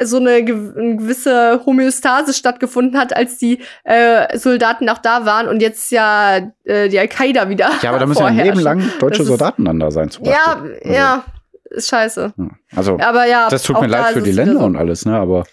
[0.00, 5.48] so eine, gew- eine gewisse Homöostase stattgefunden hat, als die äh, Soldaten auch da waren
[5.48, 8.36] und jetzt ja äh, die Al-Qaida wieder ja, aber da müssen ja ein.
[8.36, 10.10] Leben lang deutsche Soldaten dann da sein.
[10.10, 10.80] Zum Ja, Beispiel.
[10.84, 11.24] Also, ja,
[11.70, 12.32] ist scheiße.
[12.36, 12.46] ja.
[12.76, 14.66] Also, Aber ja, das tut mir leid für die Länder so.
[14.66, 15.16] und alles, ne?
[15.18, 15.44] Aber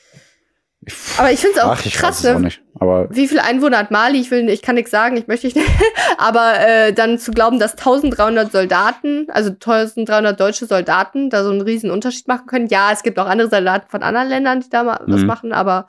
[1.17, 2.39] Aber ich finde es auch ach, krass, auch ne?
[2.41, 2.62] nicht.
[2.80, 4.19] Aber Wie viele Einwohner hat Mali?
[4.19, 5.58] Ich will, ich kann nichts sagen, ich möchte nicht.
[6.17, 11.62] Aber äh, dann zu glauben, dass 1300 Soldaten, also 1300 deutsche Soldaten, da so einen
[11.62, 12.67] riesen Unterschied machen können.
[12.67, 15.28] Ja, es gibt auch andere Soldaten von anderen Ländern, die da mal was Mhm.
[15.28, 15.88] machen, aber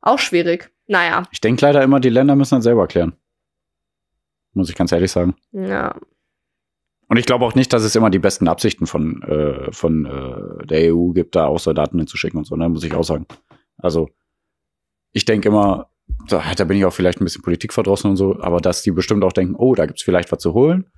[0.00, 0.70] auch schwierig.
[0.86, 3.12] Naja, ich denke leider immer, die Länder müssen das selber klären.
[4.52, 5.34] Muss ich ganz ehrlich sagen.
[5.52, 5.94] ja.
[7.08, 10.64] Und ich glaube auch nicht, dass es immer die besten Absichten von, äh, von äh,
[10.66, 12.68] der EU gibt, da auch Soldaten hinzuschicken und so, ne?
[12.68, 13.26] Muss ich auch sagen.
[13.78, 14.10] Also,
[15.12, 15.90] ich denke immer,
[16.28, 19.24] da, da bin ich auch vielleicht ein bisschen politikverdrossen und so, aber dass die bestimmt
[19.24, 20.90] auch denken, oh, da gibt's vielleicht was zu holen.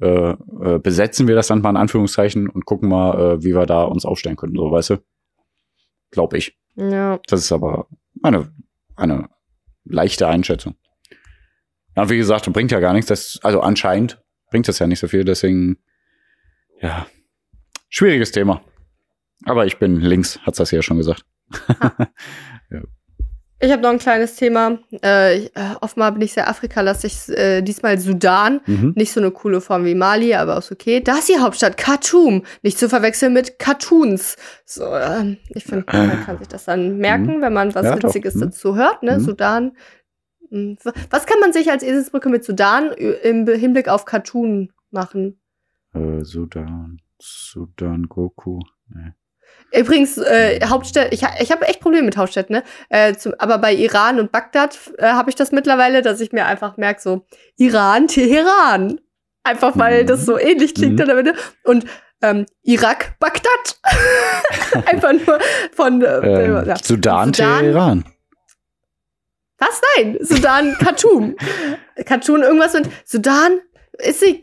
[0.00, 3.66] Äh, äh, besetzen wir das dann mal in Anführungszeichen und gucken mal, äh, wie wir
[3.66, 4.96] da uns aufstellen können, so, weißt du?
[6.10, 6.56] Glaube ich.
[6.76, 7.18] Ja.
[7.26, 7.88] Das ist aber
[8.22, 8.52] eine,
[8.94, 9.28] eine
[9.84, 10.76] leichte Einschätzung.
[11.96, 13.08] Ja, und wie gesagt, bringt ja gar nichts.
[13.08, 15.78] Das, also anscheinend bringt das ja nicht so viel, deswegen,
[16.80, 17.06] ja,
[17.88, 18.62] schwieriges Thema.
[19.44, 21.24] Aber ich bin links, hat's das ja schon gesagt.
[21.68, 22.08] ja.
[23.60, 24.78] Ich habe noch ein kleines Thema.
[25.04, 27.28] Äh, ich, äh, offenbar bin ich sehr Afrikalastig.
[27.30, 28.60] Äh, diesmal Sudan.
[28.66, 28.92] Mhm.
[28.96, 31.00] Nicht so eine coole Form wie Mali, aber ist okay.
[31.00, 32.44] Da ist die Hauptstadt Khartoum.
[32.62, 34.36] Nicht zu verwechseln mit Cartoons.
[34.64, 37.96] So, ähm, ich finde, man kann sich das dann merken, wenn man was Ja.
[38.00, 38.40] Witziges Mhm.
[38.42, 39.02] dazu hört.
[39.02, 39.18] Ne?
[39.18, 39.24] Mhm.
[39.24, 39.72] Sudan.
[40.50, 40.78] Hm,
[41.10, 45.40] Was kann man sich als Eselsbrücke mit Sudan im Hinblick auf Cartoon machen?
[45.94, 48.60] Äh, Sudan, Sudan, Goku.
[48.88, 49.12] Nee.
[49.72, 52.62] Übrigens, äh, Hauptstädte, ich, ich habe echt Probleme mit Hauptstädten, ne?
[52.88, 56.46] Äh, zum, aber bei Iran und Bagdad äh, habe ich das mittlerweile, dass ich mir
[56.46, 59.00] einfach merke, so Iran, Teheran.
[59.44, 60.06] Einfach weil Mhm.
[60.06, 61.00] das so ähnlich klingt Mhm.
[61.00, 61.34] in der Mitte.
[61.64, 61.84] Und
[62.22, 63.78] ähm, Irak, Bagdad.
[64.86, 65.38] einfach nur
[65.74, 66.76] von äh, Äh, ja.
[66.82, 67.60] Sudan, Sudan?
[67.60, 68.04] Teheran.
[69.58, 69.80] Was?
[69.96, 71.36] Nein, Sudan, Khartoum.
[72.06, 73.60] Khartoum, irgendwas mit Sudan.
[73.98, 74.40] Ist sie,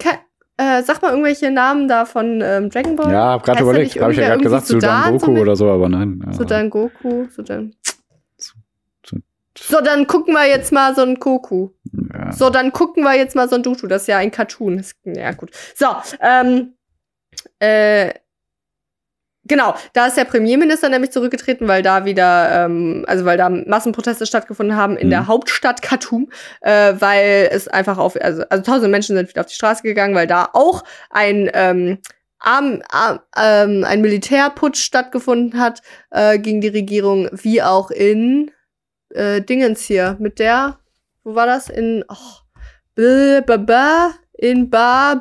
[0.58, 3.12] äh, sag mal irgendwelche Namen da von ähm, Dragon Ball?
[3.12, 4.00] Ja, hab er überlegt.
[4.02, 6.22] Habe ich ja gerade gesagt, Sudan, Goku so oder so, aber nein.
[6.26, 6.34] Ja.
[6.34, 7.76] Sudan Goku, Sudan.
[8.38, 8.56] Su-
[9.58, 11.70] So, dann gucken wir jetzt mal so ein Goku.
[12.14, 12.32] Ja.
[12.32, 13.88] So, dann gucken wir jetzt mal so ein Dutu.
[13.88, 14.84] Das ist ja ein Cartoon.
[15.06, 15.52] Ja, gut.
[15.76, 15.88] So,
[16.22, 16.74] ähm,
[17.60, 18.12] äh,
[19.46, 24.26] genau, da ist der Premierminister nämlich zurückgetreten, weil da wieder, ähm, also weil da Massenproteste
[24.26, 25.12] stattgefunden haben in Mhm.
[25.12, 26.30] der Hauptstadt Khartoum,
[26.62, 30.16] äh, weil es einfach auf, also, also tausende Menschen sind wieder auf die Straße gegangen,
[30.16, 32.00] weil da auch ein, ähm,
[32.40, 35.82] Arm, Arm, ähm, ein Militärputsch stattgefunden hat
[36.12, 38.52] äh, gegen die Regierung, wie auch in
[39.10, 40.78] äh, Dingens hier mit der,
[41.24, 41.70] wo war das?
[41.70, 42.16] In oh,
[42.94, 45.20] bl, ba, ba, in Ba,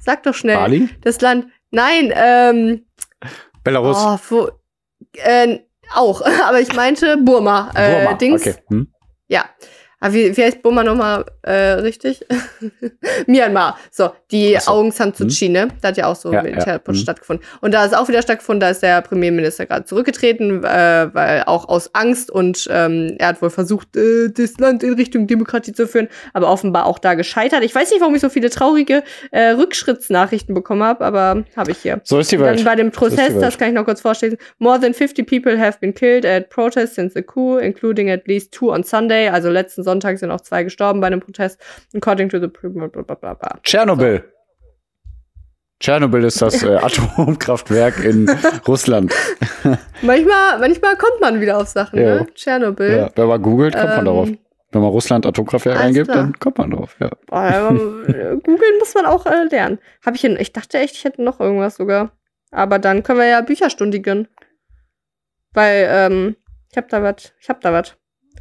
[0.00, 0.56] sag doch schnell.
[0.56, 0.88] Bali?
[1.02, 2.84] Das Land, nein, ähm,
[3.64, 3.96] Belarus?
[4.00, 4.48] oh, wo,
[5.14, 5.60] äh,
[5.94, 7.70] auch, aber ich meinte Burma.
[7.74, 8.14] Äh, Burma.
[8.18, 8.56] Dings, Okay.
[8.68, 8.92] Hm?
[9.28, 9.44] ja.
[10.02, 12.26] Aber wie, wie heißt Burma nochmal äh, richtig?
[13.28, 13.78] Myanmar.
[13.92, 14.72] So, die so.
[14.72, 15.68] Aung San Suu Kyi, ne?
[15.80, 17.02] Da hat ja auch so Ja, ein Militärputsch ja, mhm.
[17.04, 17.46] stattgefunden.
[17.60, 21.68] Und da ist auch wieder stattgefunden, da ist der Premierminister gerade zurückgetreten, äh, weil auch
[21.68, 25.86] aus Angst und ähm, er hat wohl versucht, äh, das Land in Richtung Demokratie zu
[25.86, 27.62] führen, aber offenbar auch da gescheitert.
[27.62, 31.78] Ich weiß nicht, warum ich so viele traurige äh, Rückschrittsnachrichten bekommen habe, aber habe ich
[31.78, 32.00] hier.
[32.02, 32.58] So ist die Und Welt.
[32.58, 33.42] Dann bei dem So Protest, Welt.
[33.42, 34.36] das kann ich noch kurz vorstellen.
[34.58, 38.50] More than 50 people have been killed at protests since the coup, including at least
[38.50, 39.28] two on Sunday.
[39.28, 41.60] Also letzten Sonntag sind auch zwei gestorben bei einem Protest.
[41.94, 43.58] According to the blablabla.
[43.62, 44.24] Tschernobyl.
[45.80, 48.28] Tschernobyl ist das äh, Atomkraftwerk in
[48.68, 49.12] Russland.
[50.02, 52.14] Manchmal, manchmal kommt man wieder auf Sachen, Ja.
[52.20, 52.26] ne?
[52.34, 52.90] Tschernobyl.
[52.96, 54.28] Ja, wenn man googelt, kommt man Ähm, darauf.
[54.74, 56.96] Wenn man Russland Atomkraftwerk alles eingibt, dann kommt man drauf.
[56.98, 57.10] Ja.
[57.26, 59.78] Boah, ja, äh, Googeln muss man auch äh, lernen.
[60.06, 62.12] Hab ich, hin, ich dachte echt, ich hätte noch irgendwas sogar.
[62.52, 64.28] Aber dann können wir ja Bücherstundigen.
[65.52, 66.36] Weil, ähm,
[66.70, 67.34] ich hab da was.
[67.40, 67.96] Ich hab da was.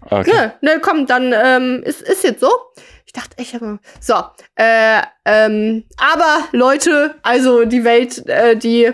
[0.10, 0.32] Okay.
[0.32, 2.50] Ne, ne, komm, dann ähm, ist, ist jetzt so.
[3.06, 3.80] Ich dachte, ich habe.
[4.00, 4.16] So,
[4.56, 8.92] äh, ähm, aber Leute, also die Welt, äh, die,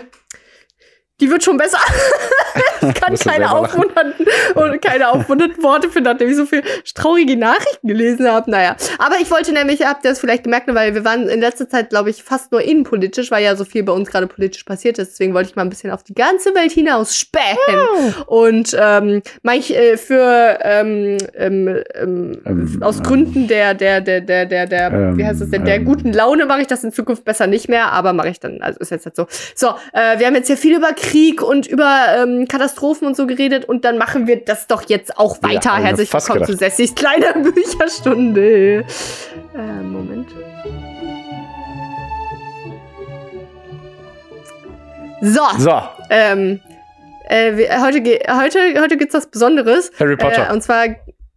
[1.20, 1.78] die wird schon besser.
[2.82, 6.62] ich kann keine aufmunternden und keine aufmunternden Worte finden, nachdem ich so viel
[6.94, 8.50] traurige Nachrichten gelesen habe.
[8.50, 11.40] Naja, aber ich wollte nämlich, habt ihr das vielleicht gemerkt, ne, weil wir waren in
[11.40, 14.64] letzter Zeit, glaube ich, fast nur innenpolitisch, weil ja so viel bei uns gerade politisch
[14.64, 15.12] passiert ist.
[15.12, 18.14] Deswegen wollte ich mal ein bisschen auf die ganze Welt hinaus spähen.
[18.26, 24.46] Und ähm, manch äh, für ähm, ähm, ähm, Ähm, aus Gründen der der der der
[24.46, 25.84] der der wie heißt es denn der ähm.
[25.84, 28.80] guten Laune mache ich das in Zukunft besser nicht mehr, aber mache ich dann also
[28.80, 29.26] ist jetzt halt so.
[29.54, 31.07] So, äh, wir haben jetzt hier viel über Krieg
[31.42, 35.36] und über ähm, Katastrophen und so geredet und dann machen wir das doch jetzt auch
[35.42, 35.76] Ja, weiter.
[35.78, 38.84] mir Herzlich willkommen zu Sessis kleiner Bücherstunde.
[39.54, 40.28] Äh, Moment.
[45.20, 46.60] So, So, ähm,
[47.28, 48.00] äh, heute,
[48.40, 49.90] heute, heute gibt's was Besonderes.
[49.98, 50.48] Harry Potter.
[50.48, 50.86] Äh, und zwar,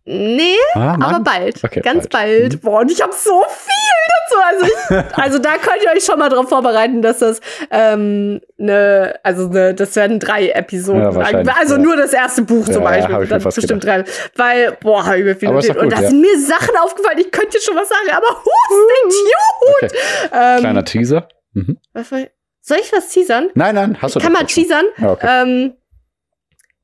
[0.05, 1.63] nee, ah, aber bald.
[1.63, 2.49] Okay, ganz bald.
[2.49, 2.61] bald.
[2.61, 4.41] Boah, und ich habe so viel dazu.
[4.43, 9.19] Also, ich, also da könnt ihr euch schon mal drauf vorbereiten, dass das ähm, ne,
[9.23, 11.01] also ne, das werden drei Episoden.
[11.01, 11.81] Ja, also ja.
[11.81, 13.13] nur das erste Buch Ja, zum Beispiel.
[13.13, 14.03] ich mir dann bestimmt drei.
[14.35, 15.85] Weil, boah, über viele Aber ist doch Themen.
[15.87, 18.51] Und gut, da sind mir Sachen aufgefallen, ich könnte jetzt schon was sagen, aber who
[18.67, 19.91] stay tuned?
[19.91, 20.29] Okay.
[20.33, 21.27] Ähm, Kleiner Teaser.
[21.53, 21.77] Mhm.
[21.93, 22.27] was war-
[22.61, 23.49] soll ich was teasern?
[23.55, 24.85] Nein, nein, hast du Kann doch man teasern?
[25.03, 25.27] Okay.
[25.27, 25.73] Ähm,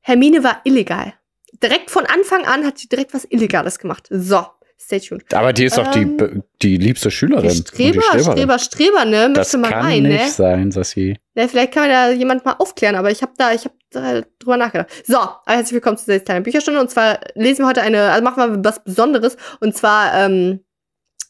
[0.00, 1.14] Hermine war illegal.
[1.62, 4.06] Direkt von Anfang an hat sie direkt was Illegales gemacht.
[4.10, 4.46] So,
[4.80, 5.24] stay tuned.
[5.34, 7.48] Aber die ist doch die, ähm, be- die liebste Schülerin.
[7.50, 8.22] die Streber, Streberin.
[8.32, 9.32] Streber, Streber, ne?
[9.32, 10.30] Das Möchte man kann meinen, nicht ne?
[10.30, 11.16] sein, Sassi.
[11.34, 11.48] ne?
[11.48, 14.56] Vielleicht kann mir da jemand mal aufklären, aber ich habe da, ich habe da drüber
[14.56, 14.88] nachgedacht.
[15.06, 16.80] So, herzlich willkommen zu dieser kleinen Bücherstunde.
[16.80, 19.36] Und zwar lesen wir heute eine, also machen wir was Besonderes.
[19.60, 20.60] Und zwar, ähm,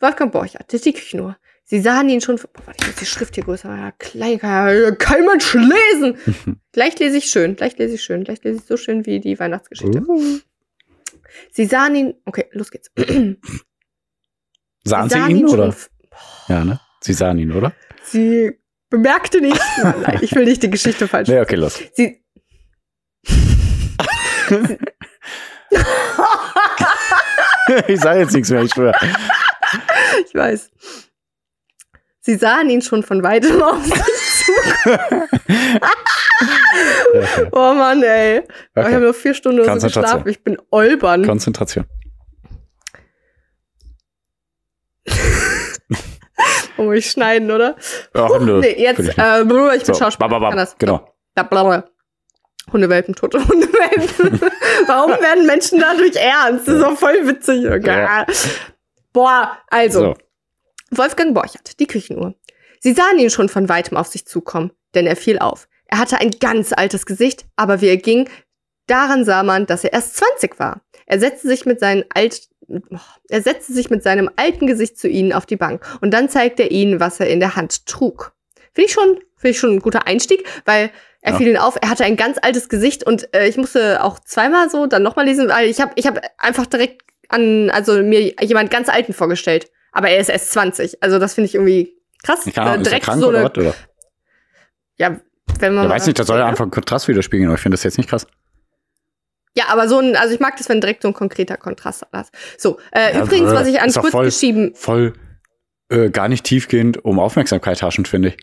[0.00, 1.36] Wolfgang Borchert, das ist die Küchenuhr.
[1.64, 2.36] Sie sahen ihn schon.
[2.36, 3.68] Boah, warte, ich muss die Schrift hier größer.
[3.68, 6.60] Ja, klein, kann kein Mensch lesen.
[6.72, 9.38] gleich lese ich schön, gleich lese ich schön, gleich lese ich so schön wie die
[9.38, 10.02] Weihnachtsgeschichte.
[10.06, 10.38] Uh.
[11.50, 12.14] Sie sahen ihn.
[12.24, 12.90] Okay, los geht's.
[14.84, 15.76] Sahen Sie sahen ihn, schon oder?
[16.48, 16.80] Ja, ne?
[17.00, 17.72] Sie sahen ihn, oder?
[18.02, 18.58] Sie
[18.90, 19.60] bemerkte nicht.
[19.82, 21.28] Nein, ich will nicht die Geschichte falsch.
[21.28, 21.80] Nee, okay, los.
[21.94, 22.24] Sie.
[27.86, 28.94] ich sage jetzt nichts mehr, ich schwöre.
[30.26, 30.70] ich weiß.
[32.24, 34.52] Sie sahen ihn schon von weitem auf sich zu.
[37.14, 37.48] Okay.
[37.52, 38.40] Oh Mann, ey.
[38.40, 38.94] Oh, Ich Okay.
[38.94, 40.28] habe nur vier Stunden oder so geschlafen.
[40.28, 41.26] Ich bin olbern.
[41.26, 41.84] Konzentration.
[46.78, 47.76] Oh, ich schneiden, oder?
[48.14, 50.28] Ach, nö, nee, jetzt, ich äh, ich bin So, Schauspieler.
[50.28, 50.76] bababam, Kann das.
[50.78, 51.06] genau.
[51.36, 51.84] Ja, blablabla.
[52.72, 54.40] Hundewelpen, tote Hundewelpen.
[54.86, 56.66] Warum werden Menschen dadurch ernst?
[56.66, 57.66] Das ist doch voll witzig.
[57.66, 57.86] Okay.
[58.02, 58.26] Ja.
[59.12, 60.00] Boah, also.
[60.00, 60.14] So.
[60.92, 62.34] Wolfgang Borchert, die Küchenuhr.
[62.80, 65.68] Sie sahen ihn schon von weitem auf sich zukommen, denn er fiel auf.
[65.86, 68.28] Er hatte ein ganz altes Gesicht, aber wie er ging,
[68.86, 70.82] daran sah man, dass er erst 20 war.
[71.06, 72.48] Er setzte sich mit seinen alt
[73.28, 76.62] er setzte sich mit seinem alten Gesicht zu ihnen auf die Bank und dann zeigte
[76.62, 78.32] er ihnen, was er in der Hand trug.
[78.72, 81.38] Finde ich schon, finde ich schon ein guter Einstieg, weil er Ja.
[81.38, 84.70] fiel ihnen auf, er hatte ein ganz altes Gesicht und äh, ich musste auch zweimal
[84.70, 88.70] so dann nochmal lesen, weil ich habe ich hab einfach direkt an, also mir jemand
[88.70, 89.70] ganz Alten vorgestellt.
[89.92, 91.02] Aber er ist erst 20.
[91.02, 92.44] Also das finde ich irgendwie krass.
[92.54, 93.50] Keine Ahnung, Äh, ist er direkt krank so oder was?
[93.58, 93.74] Oder?
[94.96, 95.20] Ja,
[95.60, 97.74] wenn man Ich weiß nicht, das soll ja einfach einen Kontrast widerspiegeln, aber ich finde
[97.76, 98.26] das jetzt nicht krass.
[99.54, 102.20] Ja, aber so ein, also ich mag das, wenn direkt so ein konkreter Kontrast da
[102.22, 102.32] ist.
[102.56, 105.12] So, äh, Ja, übrigens, was ich an doch voll- kurzgeschrieben, Voll
[105.90, 108.36] äh, gar nicht tiefgehend um Aufmerksamkeit haschend, finde ich.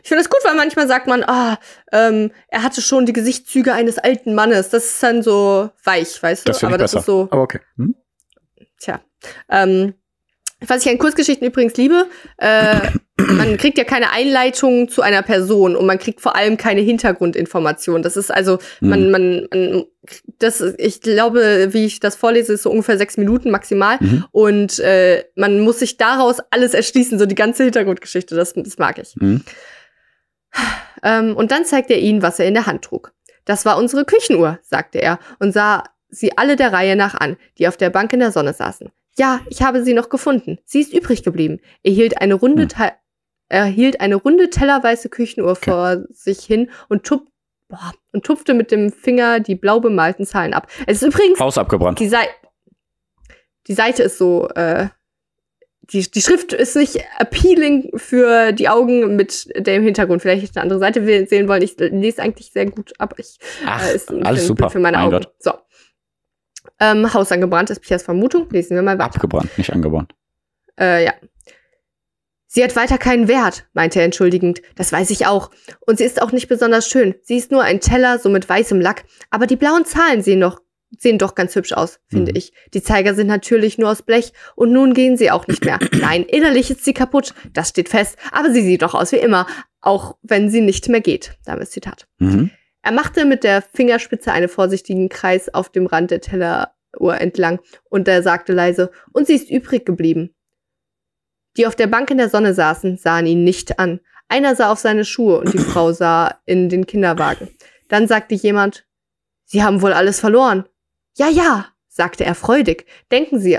[0.00, 1.58] ich finde das gut, weil manchmal sagt man, ah,
[1.90, 4.68] ähm, er hatte schon die Gesichtszüge eines alten Mannes.
[4.68, 6.52] Das ist dann so weich, weißt du?
[6.52, 7.00] Das aber ich das besser.
[7.00, 7.58] ist so, Aber okay.
[7.76, 7.96] Hm?
[8.78, 9.00] tja.
[9.50, 9.94] Ähm,
[10.66, 12.06] was ich an Kurzgeschichten übrigens liebe,
[12.38, 12.80] äh,
[13.16, 18.02] man kriegt ja keine Einleitung zu einer Person und man kriegt vor allem keine Hintergrundinformation.
[18.02, 19.10] Das ist also, man, Mhm.
[19.10, 19.84] man, man,
[20.38, 23.98] das, ich glaube, wie ich das vorlese, ist so ungefähr sechs Minuten maximal.
[24.00, 24.24] Mhm.
[24.32, 28.98] Und äh, man muss sich daraus alles erschließen, so die ganze Hintergrundgeschichte, das, das mag
[28.98, 29.14] ich.
[29.16, 29.42] Mhm.
[31.02, 33.12] Ähm, und dann zeigte er ihnen, was er in der Hand trug.
[33.44, 37.68] Das war unsere Küchenuhr, sagte er und sah sie alle der Reihe nach an, die
[37.68, 38.90] auf der Bank in der Sonne saßen.
[39.18, 40.58] Ja, ich habe sie noch gefunden.
[40.64, 41.60] Sie ist übrig geblieben.
[41.82, 42.90] Er hielt eine runde, Hm.
[43.50, 47.26] Er hielt eine runde tellerweiße Küchenuhr vor sich hin und, tup
[47.68, 50.68] boah, und tupfte mit dem Finger die blau bemalten Zahlen ab.
[50.86, 51.98] Es ist übrigens Haus abgebrannt.
[51.98, 52.28] die, Sei
[53.66, 54.88] die Seite ist so, äh,
[55.80, 60.20] die, die Schrift ist nicht appealing für die Augen mit dem Hintergrund.
[60.20, 61.62] Vielleicht hätte ich eine andere Seite sehen wollen.
[61.62, 64.68] Ich lese eigentlich sehr gut, aber ich Ach, äh, ist alles super.
[64.68, 65.16] für meine mein Augen.
[65.24, 65.34] Gott.
[65.38, 65.52] So.
[66.80, 68.48] Ähm, Haus angebrannt ist Piers Vermutung.
[68.50, 69.14] Lesen wir mal weiter.
[69.14, 70.14] Abgebrannt, nicht angebrannt.
[70.78, 71.12] Äh, ja.
[72.50, 74.62] Sie hat weiter keinen Wert, meinte er entschuldigend.
[74.76, 75.50] Das weiß ich auch.
[75.86, 77.14] Und sie ist auch nicht besonders schön.
[77.22, 79.04] Sie ist nur ein Teller, so mit weißem Lack.
[79.30, 80.62] Aber die blauen Zahlen sehen doch,
[80.98, 82.38] sehen doch ganz hübsch aus, finde Mhm.
[82.38, 82.52] ich.
[82.72, 85.78] Die Zeiger sind natürlich nur aus Blech und nun gehen sie auch nicht mehr.
[86.00, 87.34] Nein, innerlich ist sie kaputt.
[87.52, 88.16] Das steht fest.
[88.32, 89.46] Aber sie sieht doch aus wie immer.
[89.82, 91.36] Auch wenn sie nicht mehr geht.
[91.44, 92.06] Damit Zitat.
[92.18, 92.50] Mhm.
[92.88, 98.08] Er machte mit der Fingerspitze einen vorsichtigen Kreis auf dem Rand der Telleruhr entlang und
[98.08, 100.34] er sagte leise, und sie ist übrig geblieben.
[101.58, 104.00] Die auf der Bank in der Sonne saßen, sahen ihn nicht an.
[104.28, 107.50] Einer sah auf seine Schuhe und die Frau sah in den Kinderwagen.
[107.88, 108.86] Dann sagte jemand,
[109.44, 110.66] Sie haben wohl alles verloren.
[111.14, 112.86] Ja, ja, sagte er freudig.
[113.12, 113.58] Denken Sie.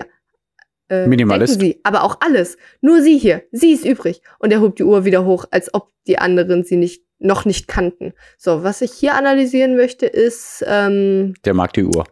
[0.89, 1.61] Äh, Minimalist.
[1.61, 2.57] Denken Sie, aber auch alles.
[2.81, 4.23] Nur Sie hier, sie ist übrig.
[4.39, 7.67] Und er hob die Uhr wieder hoch, als ob die anderen sie nicht, noch nicht
[7.67, 8.13] kannten.
[8.37, 12.05] So, was ich hier analysieren möchte, ist ähm, Der mag die Uhr.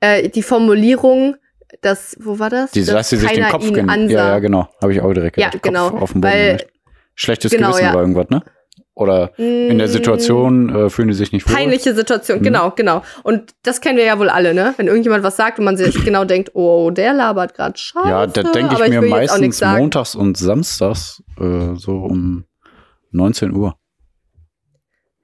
[0.00, 1.36] äh, die Formulierung,
[1.82, 2.70] dass, wo war das?
[2.72, 4.12] Die dass lässt sie sich den Kopf ihn ansah.
[4.12, 4.68] Ja, ja, genau.
[4.82, 5.62] Habe ich auch direkt Ja, gedacht.
[5.62, 6.32] genau, Kopf auf dem Boden.
[6.34, 6.66] weil-.
[7.14, 7.90] Schlechtes genau, Gewissen ja.
[7.92, 8.42] oder irgendwas, ne?
[8.94, 11.54] Oder in der Mm, Situation äh, fühlen die sich nicht wohl.
[11.54, 12.42] Peinliche Situation, Mhm.
[12.42, 13.02] genau, genau.
[13.22, 14.74] Und das kennen wir ja wohl alle, ne?
[14.76, 18.08] Wenn irgendjemand was sagt und man sich genau denkt, oh, der labert gerade scheiße.
[18.08, 22.44] Ja, da denke ich mir nichts meistens montags und samstags äh, so um
[23.12, 23.76] 19 Uhr.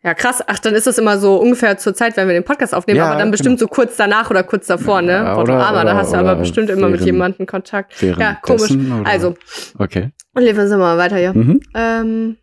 [0.05, 0.43] Ja, krass.
[0.47, 3.07] Ach, dann ist das immer so ungefähr zur Zeit, wenn wir den Podcast aufnehmen, Ja,
[3.11, 5.13] aber dann bestimmt so kurz danach oder kurz davor, ne?
[5.13, 8.01] Ja, oder- Armer, da hast du aber bestimmt immer mit jemandem Kontakt.
[8.03, 8.71] Ja, komisch.
[8.73, 9.35] oder- Also,
[9.79, 10.11] Okay.
[10.35, 11.33] und lesen wir mal weiter hier.
[11.33, 11.61] Mhm.
[11.75, 12.37] Ähm.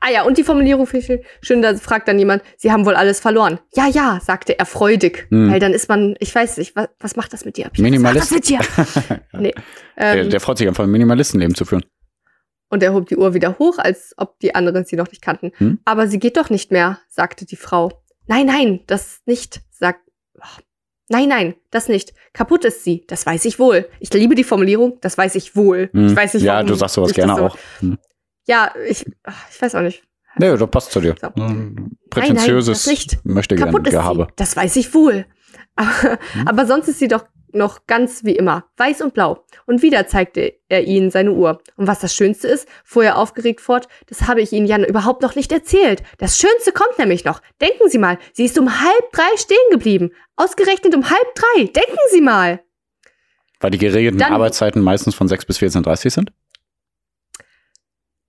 [0.00, 1.60] Ah ja, und die Formulierung finde ich schön.
[1.60, 3.58] Da fragt dann jemand, Sie haben wohl alles verloren.
[3.74, 5.26] Ja, ja, sagte er freudig.
[5.30, 5.50] Hm.
[5.50, 7.68] Weil dann ist man, ich weiß nicht, was, was macht das mit dir?
[7.76, 8.30] Minimalist.
[8.30, 9.20] Was macht das mit dir?
[9.40, 9.54] nee.
[9.98, 11.84] der, Ähm, der freut sich einfach, ein Minimalistenleben zu führen.
[12.68, 15.52] Und er hob die Uhr wieder hoch, als ob die anderen sie noch nicht kannten.
[15.58, 15.78] Hm?
[15.84, 18.02] Aber sie geht doch nicht mehr, sagte die Frau.
[18.26, 20.00] Nein, nein, das nicht, sagt.
[20.38, 20.42] Oh.
[21.10, 22.12] Nein, nein, das nicht.
[22.34, 23.88] Kaputt ist sie, das weiß ich wohl.
[23.98, 25.88] Ich liebe die Formulierung, das weiß ich wohl.
[25.92, 26.08] Hm.
[26.08, 27.58] Ich weiß nicht, ja, du sagst sowas ich gerne so- auch.
[27.80, 27.98] Hm.
[28.46, 30.02] Ja, ich, ach, ich weiß auch nicht.
[30.38, 31.16] Nee, das passt zu dir.
[31.20, 31.30] So.
[32.10, 33.18] Prätentiöses das nicht.
[33.24, 34.26] möchte Kaputt gerne ist Gehabe.
[34.28, 35.26] sie, das weiß ich wohl.
[35.76, 35.90] Aber,
[36.32, 36.48] Hm?
[36.48, 39.44] aber sonst ist sie doch noch ganz wie immer, weiß und blau.
[39.66, 41.60] Und wieder zeigte er ihnen seine Uhr.
[41.76, 45.22] Und was das Schönste ist, fuhr er aufgeregt fort, das habe ich Ihnen ja überhaupt
[45.22, 46.02] noch nicht erzählt.
[46.18, 47.40] Das Schönste kommt nämlich noch.
[47.60, 50.10] Denken Sie mal, sie ist um halb drei stehen geblieben.
[50.36, 51.64] Ausgerechnet um halb drei.
[51.64, 52.60] Denken Sie mal.
[53.60, 56.32] Weil die geregelten Dann- Arbeitszeiten meistens von 6 bis 14.30 sind?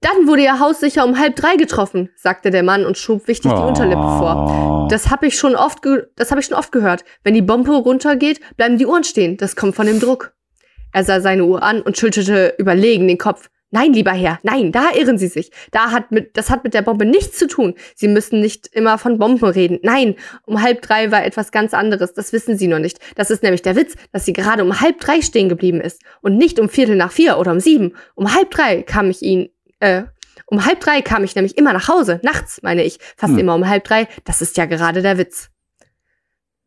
[0.02, 3.52] Dann wurde Ihr Haus sicher um halb drei getroffen, sagte der Mann und schob wichtig
[3.52, 4.86] die Unterlippe vor.
[4.86, 4.88] Oh.
[4.90, 5.80] Das habe ich schon oft,
[6.16, 7.04] das habe ich schon oft gehört.
[7.24, 9.36] Wenn die Bombe runtergeht, bleiben die Uhren stehen.
[9.36, 10.34] Das kommt von dem Druck.
[10.94, 13.50] Er sah seine Uhr an und schüttelte überlegen den Kopf.
[13.72, 15.52] Nein, lieber Herr, nein, da irren Sie sich.
[15.70, 17.76] Da hat mit, das hat mit der Bombe nichts zu tun.
[17.94, 19.78] Sie müssen nicht immer von Bomben reden.
[19.84, 22.16] Nein, um halb drei war etwas ganz anderes.
[22.16, 22.98] Das wissen Sie noch nicht.
[23.16, 26.38] Das ist nämlich der Witz, dass sie gerade um halb drei stehen geblieben ist und
[26.38, 27.94] nicht um Viertel nach vier oder um sieben.
[28.16, 30.04] Um halb drei kam ich Ihnen, äh,
[30.46, 32.20] um halb drei kam ich nämlich immer nach Hause.
[32.24, 33.00] Nachts, meine ich.
[33.18, 33.40] Fast Hm.
[33.40, 34.08] immer um halb drei.
[34.26, 35.50] Das ist ja gerade der Witz.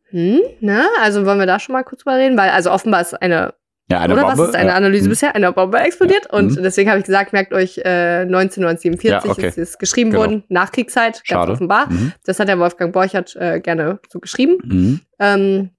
[0.09, 0.85] Hm, ne?
[1.01, 2.37] Also wollen wir da schon mal kurz drüber reden?
[2.37, 3.53] Weil, also offenbar ist eine
[3.91, 4.37] ja, eine oder Bombe.
[4.37, 4.75] was ist eine ja.
[4.75, 5.09] Analyse Hm.
[5.09, 5.35] bisher?
[5.35, 6.27] Eine Bombe explodiert.
[6.31, 6.37] Ja.
[6.37, 6.63] Und Mhm.
[6.63, 9.47] deswegen habe ich gesagt, merkt euch, äh, 1947 Ja, okay.
[9.47, 10.21] ist es geschrieben Genau.
[10.23, 11.51] worden, Nachkriegszeit, ganz Schade.
[11.51, 11.89] offenbar.
[11.91, 12.13] Mhm.
[12.25, 14.57] Das hat der Wolfgang Borchert äh, gerne so geschrieben.
[14.63, 14.99] Mhm.
[15.19, 15.69] Ähm,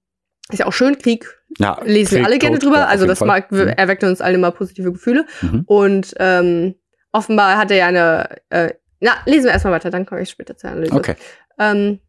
[0.51, 2.79] ist ja auch schön, Krieg Ja, lesen Krieg, alle gerne Tod, drüber.
[2.81, 3.69] ja, also das mag, Mhm.
[3.69, 5.25] erweckt uns alle immer positive Gefühle.
[5.41, 5.63] Mhm.
[5.65, 6.75] Und ähm,
[7.15, 10.57] offenbar hat er ja eine, äh, na, lesen wir erstmal weiter, dann komme ich später
[10.57, 10.93] zur Analyse.
[10.93, 11.15] Okay.
[11.57, 11.99] Ähm,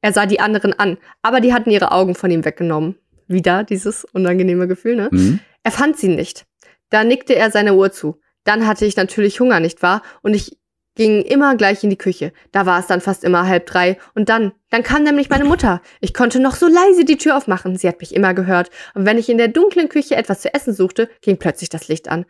[0.00, 2.96] er sah die anderen an, aber die hatten ihre Augen von ihm weggenommen.
[3.28, 5.08] Wieder dieses unangenehme Gefühl, ne?
[5.12, 5.40] Mhm.
[5.62, 6.46] Er fand sie nicht.
[6.88, 8.20] Da nickte er seiner Uhr zu.
[8.44, 10.02] Dann hatte ich natürlich Hunger, nicht wahr?
[10.22, 10.58] Und ich
[11.00, 12.30] ging immer gleich in die Küche.
[12.52, 13.96] Da war es dann fast immer halb drei.
[14.14, 15.80] Und dann, dann kam nämlich meine Mutter.
[16.02, 17.78] Ich konnte noch so leise die Tür aufmachen.
[17.78, 18.68] Sie hat mich immer gehört.
[18.92, 22.10] Und wenn ich in der dunklen Küche etwas zu essen suchte, ging plötzlich das Licht
[22.10, 22.26] an.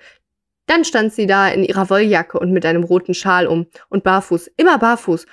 [0.66, 4.52] Dann stand sie da in ihrer Wolljacke und mit einem roten Schal um und barfuß,
[4.56, 5.26] immer barfuß.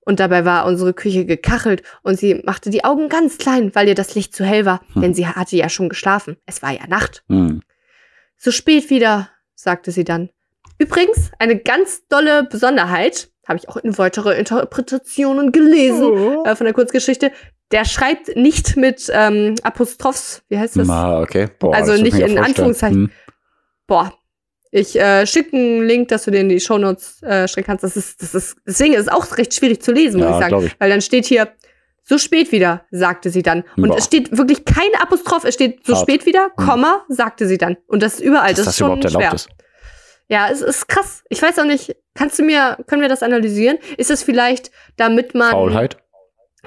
[0.00, 3.94] Und dabei war unsere Küche gekachelt und sie machte die Augen ganz klein, weil ihr
[3.94, 5.02] das Licht zu hell war, Hm.
[5.02, 6.36] denn sie hatte ja schon geschlafen.
[6.46, 7.22] Es war ja Nacht.
[7.28, 7.62] Mhm.
[8.36, 10.30] So spät wieder, sagte sie dann.
[10.78, 16.44] Übrigens, eine ganz dolle Besonderheit, habe ich auch in weitere Interpretationen gelesen Oh.
[16.44, 17.32] äh, von der Kurzgeschichte.
[17.72, 20.88] Der schreibt nicht mit ähm, Apostrophs, wie heißt das?
[20.88, 21.48] Ah, okay.
[21.58, 22.38] Boah, Also das nicht in.
[22.38, 23.00] Anführungszeichen.
[23.02, 23.10] Mhm.
[23.86, 24.12] Boah.
[24.70, 27.84] Ich äh, schicke einen Link, dass du den in die Shownotes äh, stecken kannst.
[27.84, 30.50] Das ist, das ist, deswegen ist es auch recht schwierig zu lesen, muss Ja, ich
[30.50, 30.66] sagen.
[30.66, 30.80] ich.
[30.80, 31.48] Weil dann steht hier,
[32.04, 33.64] so spät wieder, sagte sie dann.
[33.76, 33.98] Und Boah.
[33.98, 36.02] es steht wirklich kein Apostroph, es steht so Hart.
[36.02, 36.66] spät wieder, Hm.
[36.66, 37.76] Komma, sagte sie dann.
[37.86, 38.50] Und das ist überall.
[38.54, 39.34] Dass das, das ist schon überhaupt erlaubt schwer.
[39.34, 39.48] ist.
[40.32, 41.22] Ja, es ist krass.
[41.28, 43.76] Ich weiß auch nicht, kannst du mir, können wir das analysieren?
[43.98, 45.50] Ist es vielleicht, damit man.
[45.50, 45.98] Faulheit.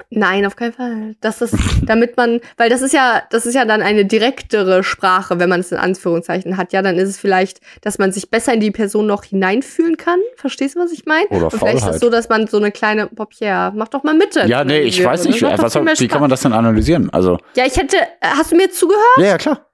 [0.08, 1.16] Nein, auf keinen Fall.
[1.20, 1.52] Das ist,
[1.82, 5.58] damit man, weil das ist ja, das ist ja dann eine direktere Sprache, wenn man
[5.58, 6.72] es in Anführungszeichen hat.
[6.72, 10.20] Ja, dann ist es vielleicht, dass man sich besser in die Person noch hineinfühlen kann.
[10.36, 11.26] Verstehst du, was ich meine?
[11.30, 14.04] Oder Und vielleicht ist es so, dass man so eine kleine, Bob, ja, mach doch
[14.04, 14.44] mal Mitte.
[14.46, 17.10] Ja, nee, ich weiß nicht, was, wie kann man das denn analysieren?
[17.10, 19.02] Also, Ja, ich hätte, äh, hast du mir zugehört?
[19.18, 19.65] ja, ja, klar.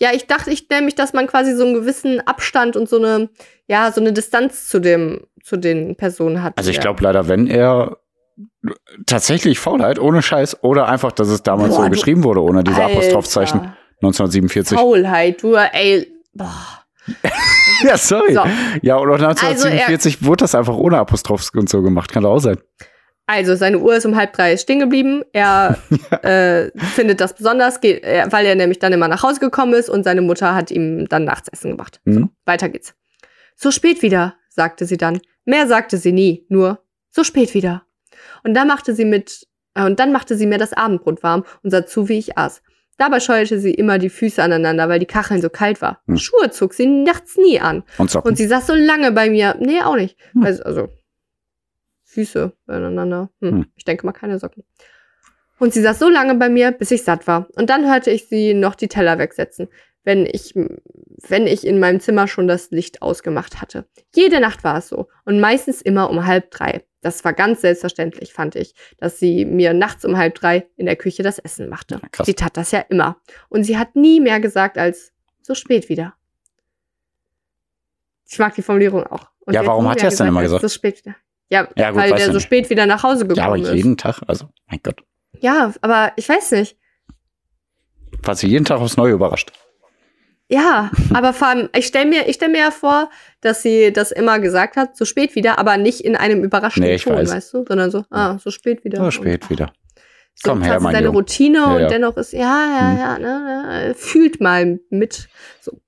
[0.00, 3.30] Ja, ich dachte ich nämlich, dass man quasi so einen gewissen Abstand und so eine,
[3.66, 6.56] ja, so eine Distanz zu dem, zu den Personen hat.
[6.56, 7.98] Also ich glaube leider, wenn er
[9.06, 12.80] tatsächlich Faulheit, ohne Scheiß, oder einfach, dass es damals Boah, so geschrieben wurde, ohne diese
[12.80, 12.92] Alter.
[12.92, 13.60] Apostrophzeichen
[14.02, 14.78] 1947.
[14.78, 16.84] Faulheit, du, ey, boah.
[17.84, 18.34] Ja, sorry.
[18.34, 18.42] So.
[18.82, 22.10] Ja, oder Also 1947 wurde das einfach ohne Apostrophs und so gemacht.
[22.10, 22.58] Kann doch auch sein.
[23.28, 25.22] Also, seine Uhr ist um halb drei stehen geblieben.
[25.32, 25.76] Er
[26.22, 30.02] äh, findet das besonders, geht, weil er nämlich dann immer nach Hause gekommen ist und
[30.02, 32.00] seine Mutter hat ihm dann nachts Essen gemacht.
[32.06, 32.30] So, Mhm.
[32.46, 32.94] weiter geht's.
[33.54, 35.20] So spät wieder, sagte sie dann.
[35.44, 37.82] Mehr sagte sie nie, nur so spät wieder.
[38.44, 41.70] Und dann machte sie mit, äh, und dann machte sie mir das Abendbrot warm und
[41.70, 42.62] sah zu, wie ich aß.
[42.96, 46.00] Dabei scheuerte sie immer die Füße aneinander, weil die Kacheln so kalt war.
[46.06, 46.16] Hm.
[46.16, 47.84] Schuhe zog sie nachts nie an.
[47.98, 48.30] Und Socken.
[48.30, 49.54] Und sie saß so lange bei mir.
[49.60, 50.16] Nee, auch nicht.
[50.32, 50.42] Hm.
[50.44, 50.88] Also, also
[52.18, 53.30] Füße aneinander.
[53.40, 53.50] Hm.
[53.50, 53.66] Hm.
[53.76, 54.64] Ich denke mal keine Socken.
[55.60, 57.48] Und sie saß so lange bei mir, bis ich satt war.
[57.54, 59.68] Und dann hörte ich sie noch die Teller wegsetzen,
[60.04, 63.86] wenn ich, wenn ich in meinem Zimmer schon das Licht ausgemacht hatte.
[64.14, 65.08] Jede Nacht war es so.
[65.24, 66.84] Und meistens immer um halb drei.
[67.02, 70.96] Das war ganz selbstverständlich, fand ich, dass sie mir nachts um halb drei in der
[70.96, 72.00] Küche das Essen machte.
[72.10, 72.26] Krass.
[72.26, 73.20] Sie tat das ja immer.
[73.48, 75.12] Und sie hat nie mehr gesagt als
[75.42, 76.14] so spät wieder.
[78.28, 79.28] Ich mag die Formulierung auch.
[79.40, 80.62] Und Ja, warum hat sie das denn immer gesagt?
[80.62, 81.16] So spät wieder.
[81.50, 82.42] Ja, Ja, gut, weil der so nicht.
[82.42, 83.72] spät wieder nach Hause gekommen Ja, aber ist.
[83.72, 85.00] jeden Tag, also, mein Gott.
[85.40, 86.76] Ja, aber ich weiß nicht.
[88.22, 89.52] War sie jeden Tag aufs Neue überrascht.
[90.50, 93.10] Ja, aber vor allem, ich stelle mir, ich stell mir ja vor,
[93.42, 96.96] dass sie das immer gesagt hat, so spät wieder, aber nicht in einem überraschenden Nee,
[96.96, 97.30] ich Ton, weiß.
[97.30, 98.98] weißt du, sondern so, ah, so spät wieder.
[99.04, 99.72] So spät wieder.
[100.34, 101.08] So Komm her, mein Junge.
[101.08, 101.88] Routine Ja, und ja.
[101.88, 102.98] dennoch ist, ja, ja, Mhm.
[102.98, 105.28] ja, ne, ne, fühlt mal mit.
[105.60, 105.80] So.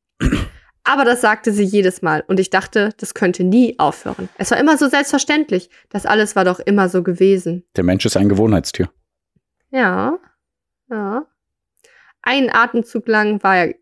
[0.84, 4.28] Aber das sagte sie jedes Mal und ich dachte, das könnte nie aufhören.
[4.38, 5.70] Es war immer so selbstverständlich.
[5.90, 7.64] Das alles war doch immer so gewesen.
[7.76, 8.90] Der Mensch ist ein Gewohnheitstier.
[9.70, 10.18] Ja,
[10.90, 11.26] ja.
[12.22, 13.74] Einen Atemzug lang war er.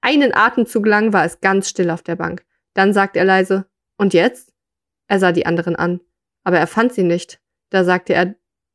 [0.00, 2.44] Einen Atemzug lang war es ganz still auf der Bank.
[2.74, 3.66] Dann sagte er leise,
[3.96, 4.52] und jetzt?
[5.06, 6.00] Er sah die anderen an,
[6.42, 7.40] aber er fand sie nicht.
[7.70, 8.34] Da sagte er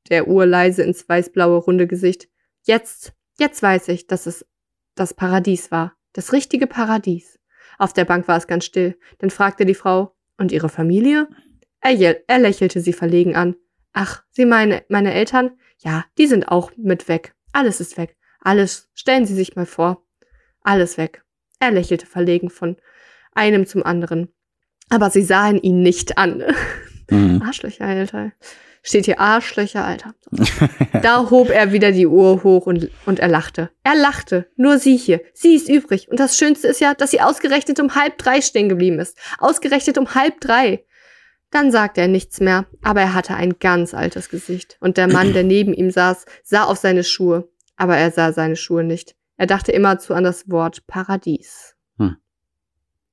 [0.09, 2.29] der Uhr leise ins weißblaue runde Gesicht.
[2.63, 4.45] Jetzt, jetzt weiß ich, dass es
[4.95, 5.96] das Paradies war.
[6.17, 7.37] Das richtige Paradies.
[7.77, 8.97] Auf der Bank war es ganz still.
[9.19, 11.27] Dann fragte die Frau, und ihre Familie?
[11.79, 13.55] Er, er lächelte sie verlegen an.
[13.93, 15.51] Ach, Sie meine, meine Eltern?
[15.77, 17.35] Ja, die sind auch mit weg.
[17.53, 18.17] Alles ist weg.
[18.39, 18.89] Alles.
[18.95, 20.07] Stellen Sie sich mal vor.
[20.63, 21.23] Alles weg.
[21.59, 22.77] Er lächelte verlegen von
[23.35, 24.29] einem zum anderen.
[24.89, 26.43] Aber sie sahen ihn nicht an.
[27.11, 27.41] Mhm.
[27.45, 28.31] Arschlöcher, Alter.
[28.87, 30.15] Steht hier Arschlöcher, Alter.
[31.01, 33.69] Da hob er wieder die Uhr hoch und, und er lachte.
[33.83, 34.49] Er lachte.
[34.55, 35.19] Nur sie hier.
[35.33, 36.07] Sie ist übrig.
[36.09, 39.17] Und das Schönste ist ja, dass sie ausgerechnet um halb drei stehen geblieben ist.
[39.39, 40.85] Ausgerechnet um halb drei.
[41.51, 44.77] Dann sagte er nichts mehr, aber er hatte ein ganz altes Gesicht.
[44.79, 47.49] Und der Mann, der neben ihm saß, sah auf seine Schuhe.
[47.75, 49.17] Aber er sah seine Schuhe nicht.
[49.35, 51.75] Er dachte immerzu an das Wort Paradies.
[51.97, 52.15] Hm.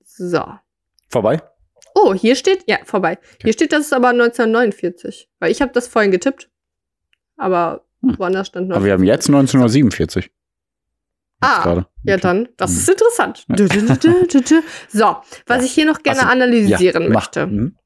[0.04, 0.44] So.
[1.08, 1.42] Vorbei?
[1.94, 3.18] Oh, hier steht, ja, vorbei.
[3.42, 5.28] Hier steht, das ist aber 1949.
[5.38, 6.50] Weil ich habe das vorhin getippt.
[7.36, 8.18] Aber Hm.
[8.18, 8.76] woanders stand noch.
[8.76, 10.24] Aber wir haben jetzt 1947.
[10.24, 10.34] Jetzt
[11.40, 11.86] Ah, gerade.
[12.04, 12.22] Ja, Okay.
[12.22, 12.76] dann, das Mhm.
[12.78, 13.44] ist interessant.
[13.48, 14.62] Du, du, du.
[14.88, 15.16] So,
[15.46, 15.64] was Ja.
[15.64, 17.46] ich hier noch gerne Also, analysieren Ja, möchte.
[17.46, 17.76] Mhm.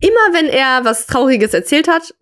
[0.00, 2.14] Immer wenn er was Trauriges erzählt hat,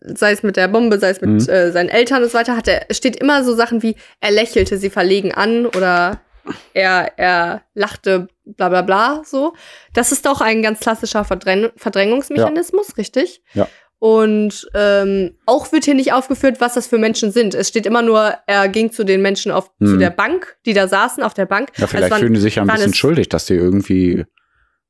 [0.00, 1.48] sei es mit der Bombe, sei es mit Mhm.
[1.48, 4.78] äh, seinen Eltern und so weiter, hat er, steht immer so Sachen wie, er lächelte
[4.78, 6.20] sie verlegen an oder
[6.74, 9.54] er, er lachte, bla bla bla, so.
[9.94, 13.42] Das ist doch ein ganz klassischer Verdräng Verdrängungsmechanismus, richtig?
[13.54, 13.68] Ja.
[14.00, 17.54] Und ähm, auch wird hier nicht aufgeführt, was das für Menschen sind.
[17.54, 19.98] Es steht immer nur, er ging zu den Menschen auf, zu Mhm.
[19.98, 21.70] der Bank, die da saßen auf der Bank.
[21.76, 24.24] Ja, vielleicht Also waren- fühlen die sich ja ein bisschen schuldig, dass die irgendwie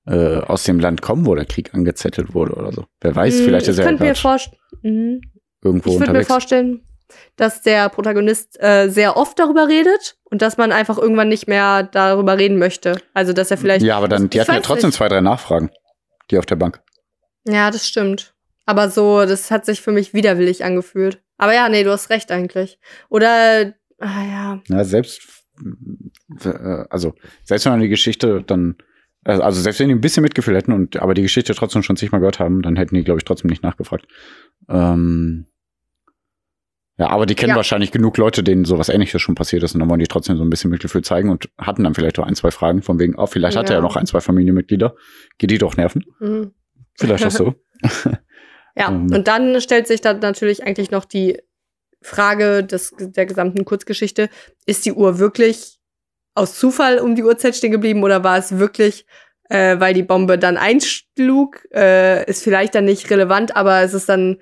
[0.06, 2.84] äh, aus dem Land kommen, wo der Krieg angezettelt wurde oder so.
[3.00, 4.14] Wer weiß, Mm, vielleicht ist ich er ja mir
[4.82, 5.20] mhm.
[5.62, 6.28] irgendwo Ich würde mir unterwegs.
[6.28, 6.82] vorstellen,
[7.36, 11.82] dass der Protagonist äh, sehr oft darüber redet und dass man einfach irgendwann nicht mehr
[11.84, 13.00] darüber reden möchte.
[13.14, 13.84] Also, dass er vielleicht.
[13.84, 14.96] ja, aber dann, die hatten ja trotzdem nicht.
[14.96, 15.70] zwei, drei Nachfragen.
[16.30, 16.82] Die auf der Bank.
[17.46, 18.34] Ja, das stimmt.
[18.66, 21.22] Aber so, das hat sich für mich widerwillig angefühlt.
[21.38, 22.78] Aber ja, nee, du hast recht eigentlich.
[23.09, 24.62] Oder, ah ja.
[24.68, 25.22] Ja, selbst,
[26.44, 28.76] äh, also, selbst wenn man die Geschichte dann,
[29.24, 31.96] äh, also selbst wenn die ein bisschen Mitgefühl hätten und aber die Geschichte trotzdem schon
[31.96, 34.06] zigmal gehört haben, dann hätten die, glaube ich, trotzdem nicht nachgefragt.
[34.68, 35.46] Ähm,
[36.99, 37.57] ja, aber die kennen Ja.
[37.57, 40.42] wahrscheinlich genug Leute, denen sowas ähnliches schon passiert ist und dann wollen die trotzdem so
[40.42, 43.26] ein bisschen Mitgefühl zeigen und hatten dann vielleicht auch ein, zwei Fragen von wegen, oh,
[43.26, 43.82] vielleicht hat er ja Ja.
[43.82, 44.94] noch ein, zwei Familienmitglieder.
[45.38, 46.05] Geht die doch nerven?
[46.20, 46.53] Mhm.
[46.99, 47.55] Vielleicht auch so.
[48.76, 49.11] Ja, Ähm.
[49.12, 51.38] und dann stellt sich dann natürlich eigentlich noch die
[52.01, 54.28] Frage des, der gesamten Kurzgeschichte,
[54.66, 55.78] ist die Uhr wirklich
[56.36, 59.05] aus Zufall um die Uhrzeit stehen geblieben oder war es wirklich,
[59.51, 64.09] äh, weil die Bombe dann einschlug, äh, ist vielleicht dann nicht relevant, aber es ist
[64.09, 64.36] dann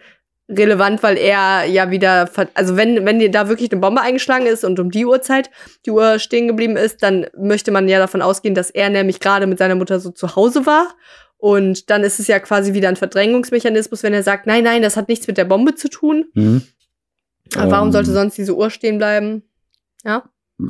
[0.48, 4.64] relevant, weil er ja wieder, also wenn, wenn dir da wirklich eine Bombe eingeschlagen ist
[4.64, 5.50] und um die Uhrzeit
[5.84, 9.46] die Uhr stehen geblieben ist, dann möchte man ja davon ausgehen, dass er nämlich gerade
[9.46, 10.94] mit seiner Mutter so zu Hause war
[11.38, 14.96] und dann ist es ja quasi wieder ein Verdrängungsmechanismus, wenn er sagt, nein, nein, das
[14.96, 16.26] hat nichts mit der Bombe zu tun.
[16.34, 16.62] Mhm.
[17.54, 17.92] Warum Ähm.
[17.92, 19.42] sollte sonst diese Uhr stehen bleiben?
[20.04, 20.24] Ja.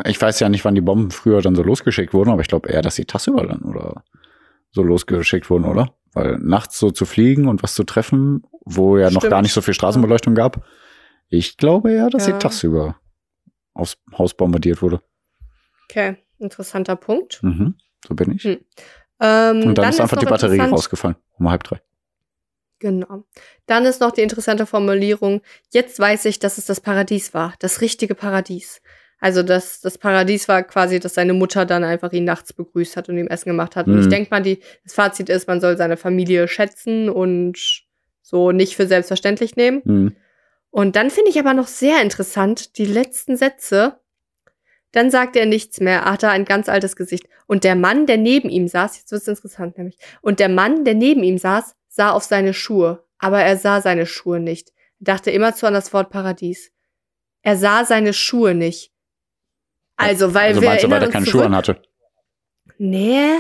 [0.05, 2.69] Ich weiß ja nicht, wann die Bomben früher dann so losgeschickt wurden, aber ich glaube
[2.69, 4.03] eher, dass sie tagsüber dann oder
[4.73, 5.95] so losgeschickt wurden, oder?
[6.17, 9.31] Weil nachts so zu fliegen und was zu treffen, wo ja noch Stimmt.
[9.33, 10.65] gar nicht so viel Straßenbeleuchtung gab.
[11.29, 12.33] Ich glaube eher, dass Ja.
[12.33, 12.97] sie tagsüber
[13.75, 15.03] aufs Haus bombardiert wurde.
[15.85, 17.43] Okay, interessanter Punkt.
[17.43, 17.75] Mhm.
[18.09, 18.45] So bin ich.
[18.45, 18.59] Hm.
[19.21, 21.17] Ähm, und dann, ist einfach noch die Batterie rausgefallen.
[21.39, 21.83] Um halb drei.
[22.79, 23.25] Genau.
[23.67, 27.83] Dann ist noch die interessante Formulierung, jetzt weiß ich, dass es das Paradies war, das
[27.83, 28.81] richtige Paradies.
[29.19, 33.09] Also das, das Paradies war quasi, dass seine Mutter dann einfach ihn nachts begrüßt hat
[33.09, 33.87] und ihm Essen gemacht hat.
[33.87, 34.01] Und Mhm.
[34.01, 37.59] ich denke mal, die, das Fazit ist, man soll seine Familie schätzen und
[38.23, 39.83] so nicht für selbstverständlich nehmen.
[39.85, 40.17] Hm.
[40.71, 44.01] Und dann finde ich aber noch sehr interessant die letzten Sätze.
[44.93, 47.25] Dann sagt er nichts mehr, hat er ein ganz altes Gesicht.
[47.47, 50.85] Und der Mann, der neben ihm saß, jetzt wird es interessant nämlich, und der Mann,
[50.85, 54.71] der neben ihm saß, sah auf seine Schuhe, aber er sah seine Schuhe nicht.
[55.01, 56.71] Er dachte immerzu an das Wort Paradies.
[57.43, 58.91] Er sah seine Schuhe nicht.
[59.97, 61.81] Also, weil Also wir du, weil er keine Schuhe an hatte?
[62.79, 63.31] Nee.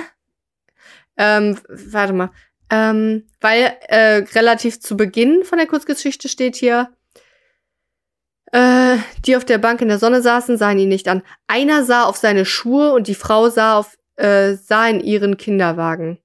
[1.16, 2.30] Ähm, warte mal.
[2.70, 6.88] Ähm, weil äh, relativ zu Beginn von der Kurzgeschichte steht hier,
[8.52, 11.22] äh, die auf der Bank in der Sonne saßen, sahen ihn nicht an.
[11.46, 16.18] Einer sah auf seine Schuhe und die Frau sah auf äh, sah in ihren Kinderwagen.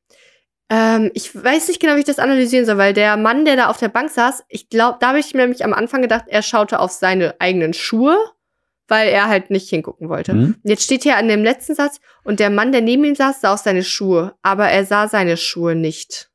[0.70, 3.68] Ähm, ich weiß nicht genau, wie ich das analysieren soll, weil der Mann, der da
[3.68, 6.42] auf der Bank saß, ich glaube, da habe ich mir nämlich am Anfang gedacht, er
[6.42, 8.18] schaute auf seine eigenen Schuhe,
[8.92, 10.34] weil er halt nicht hingucken wollte.
[10.34, 10.56] Hm?
[10.64, 13.54] Jetzt steht hier an dem letzten Satz, und der Mann, der neben ihm saß, sah
[13.54, 16.30] auf seine Schuhe, aber er sah seine Schuhe nicht.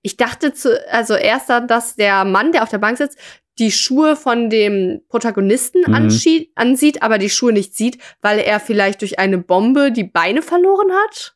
[0.00, 3.18] Ich dachte zu, also erst dann, dass der Mann, der auf der Bank sitzt,
[3.58, 6.48] die Schuhe von dem Protagonisten Mhm.
[6.54, 10.90] ansieht, aber die Schuhe nicht sieht, weil er vielleicht durch eine Bombe die Beine verloren
[10.92, 11.34] hat.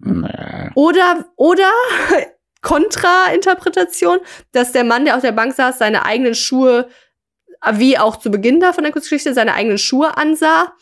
[0.00, 0.70] Nee.
[0.74, 1.70] Oder, oder
[2.60, 4.18] Kontrainterpretation,
[4.52, 6.88] dass der Mann, der auf der Bank saß, seine eigenen Schuhe,
[7.74, 10.72] wie auch zu Beginn da von der Kurzgeschichte, seine eigenen Schuhe ansah,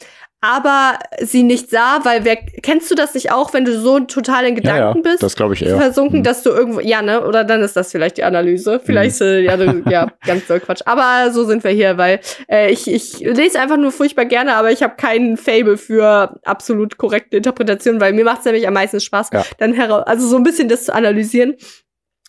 [0.40, 4.44] aber sie nicht sah, weil wer, kennst du das nicht auch, wenn du so total
[4.44, 5.22] in Ja, ja, Gedanken bist?
[5.22, 5.78] das glaube ich eher.
[5.78, 6.22] versunken, Hm.
[6.22, 8.78] dass du irgendwo, ja, ne, oder dann ist das vielleicht die Analyse.
[8.84, 9.56] Vielleicht, äh, ja,
[9.90, 10.82] ja, ganz doll Quatsch.
[10.84, 12.20] Aber so sind wir hier, weil
[12.50, 16.98] äh, ich, ich lese einfach nur furchtbar gerne, aber ich habe keinen Fable für absolut
[16.98, 19.44] korrekte Interpretationen, weil mir macht es nämlich am meisten Spaß, Ja.
[19.56, 21.54] dann heraus, also so ein bisschen das zu analysieren.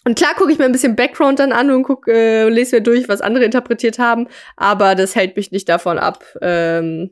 [0.05, 2.81] Und klar gucke ich mir ein bisschen Background dann an und guck, äh, lese mir
[2.81, 7.09] durch, was andere interpretiert haben, aber das hält mich nicht davon ab, ähm,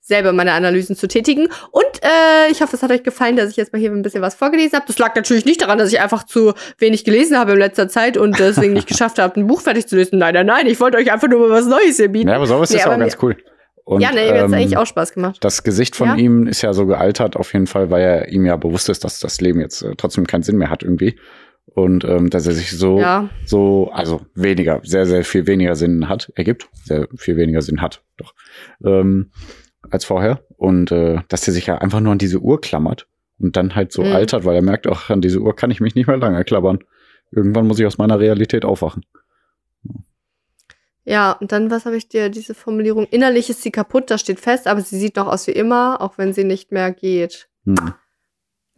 [0.00, 1.46] selber meine Analysen zu tätigen.
[1.70, 4.22] Und äh, ich hoffe, es hat euch gefallen, dass ich jetzt mal hier ein bisschen
[4.22, 4.86] was vorgelesen habe.
[4.88, 8.16] Das lag natürlich nicht daran, dass ich einfach zu wenig gelesen habe in letzter Zeit
[8.16, 10.18] und deswegen nicht geschafft habe, ein Buch fertig zu lesen.
[10.18, 12.28] Nein, nein, nein, ich wollte euch einfach nur mal was Neues hier bieten.
[12.28, 13.36] Ja, aber sowas Nee, ist aber auch ganz cool.
[13.84, 15.38] Und, ja, nee, mir hat's ähm, eigentlich auch Spaß gemacht.
[15.40, 16.16] Das Gesicht von Ja?
[16.16, 19.20] ihm ist ja so gealtert, auf jeden Fall, weil er ihm ja bewusst ist, dass
[19.20, 21.16] das Leben jetzt äh, trotzdem keinen Sinn mehr hat irgendwie.
[21.74, 23.28] Und ähm, dass er sich so, Ja.
[23.44, 28.02] so, also weniger, sehr, sehr viel weniger Sinn hat, ergibt, sehr viel weniger Sinn hat,
[28.16, 28.34] doch,
[28.84, 29.30] ähm,
[29.90, 30.40] als vorher.
[30.56, 33.06] Und äh, dass er sich ja einfach nur an diese Uhr klammert
[33.38, 34.12] und dann halt so Mhm.
[34.12, 36.80] altert, weil er merkt, ach, an diese Uhr kann ich mich nicht mehr lange klammern.
[37.30, 39.04] Irgendwann muss ich aus meiner Realität aufwachen.
[41.04, 43.06] Ja, und dann, was habe ich dir, diese Formulierung?
[43.10, 46.18] Innerlich ist sie kaputt, das steht fest, aber sie sieht noch aus wie immer, auch
[46.18, 47.48] wenn sie nicht mehr geht.
[47.64, 47.94] Hm.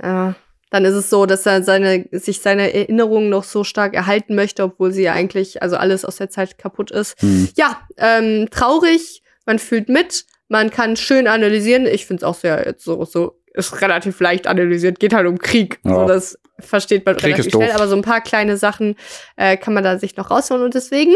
[0.00, 0.34] Ja,
[0.72, 4.62] dann ist es so, dass er seine, sich seine Erinnerungen noch so stark erhalten möchte,
[4.62, 7.20] obwohl sie ja eigentlich, also alles aus der Zeit kaputt ist.
[7.20, 7.50] Hm.
[7.56, 11.86] Ja, ähm, traurig, man fühlt mit, man kann schön analysieren.
[11.86, 15.38] Ich finde es auch sehr jetzt so, so, ist relativ leicht analysiert, geht halt um
[15.38, 15.78] Krieg.
[15.84, 15.94] Ja.
[15.94, 18.96] So, das versteht man Krieg relativ schnell, aber so ein paar kleine Sachen
[19.36, 21.14] äh, kann man da sich noch rausholen und deswegen.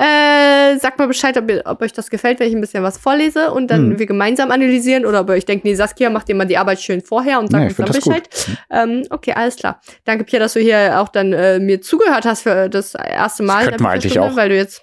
[0.00, 2.98] Äh, sagt mal Bescheid, ob, ihr, ob euch das gefällt, wenn ich ein bisschen was
[2.98, 3.98] vorlese und dann Hm.
[3.98, 6.80] wir gemeinsam analysieren oder ob ihr euch denkt, nee, Saskia, macht dir mal die Arbeit
[6.80, 7.96] schön vorher und sagt Nee, uns dann das.
[8.04, 8.28] Bescheid.
[8.70, 9.80] Ähm, okay, alles klar.
[10.04, 13.64] Danke, Pierre, dass du hier auch dann äh, mir zugehört hast für das erste Mal.
[13.64, 14.36] in könnten wir eigentlich auch.
[14.36, 14.82] Weil du jetzt.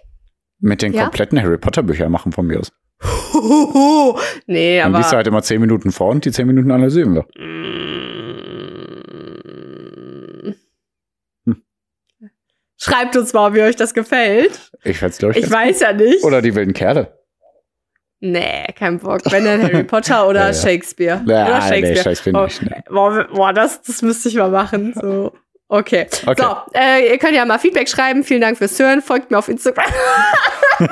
[0.60, 1.04] Mit den Ja?
[1.04, 2.72] kompletten Harry Potter Büchern machen von mir aus.
[4.48, 4.98] nee, Dann aber.
[5.00, 7.26] liest du halt immer zehn Minuten vor und die zehn Minuten analysieren wir.
[7.42, 8.25] Mm.
[12.86, 14.72] Schreibt uns mal, wie euch das gefällt.
[14.84, 15.46] Ich fände glaube ich.
[15.46, 16.24] Ich weiß ja nicht.
[16.24, 17.18] Oder die wilden Kerle.
[18.20, 19.22] Nee, kein Bock.
[19.30, 20.54] Wenn dann Harry Potter oder Ja, ja.
[20.54, 21.22] Shakespeare.
[21.26, 22.04] Ja, oder nee, Shakespeare.
[22.04, 22.84] Shakespeare oh, nicht, nee.
[22.90, 24.94] boah, boah, das, das müsste ich mal machen.
[24.96, 25.34] So.
[25.68, 26.08] Okay.
[26.26, 26.42] Okay.
[26.42, 28.24] So, äh, ihr könnt ja mal Feedback schreiben.
[28.24, 29.02] Vielen Dank fürs Hören.
[29.02, 29.86] Folgt mir auf Instagram.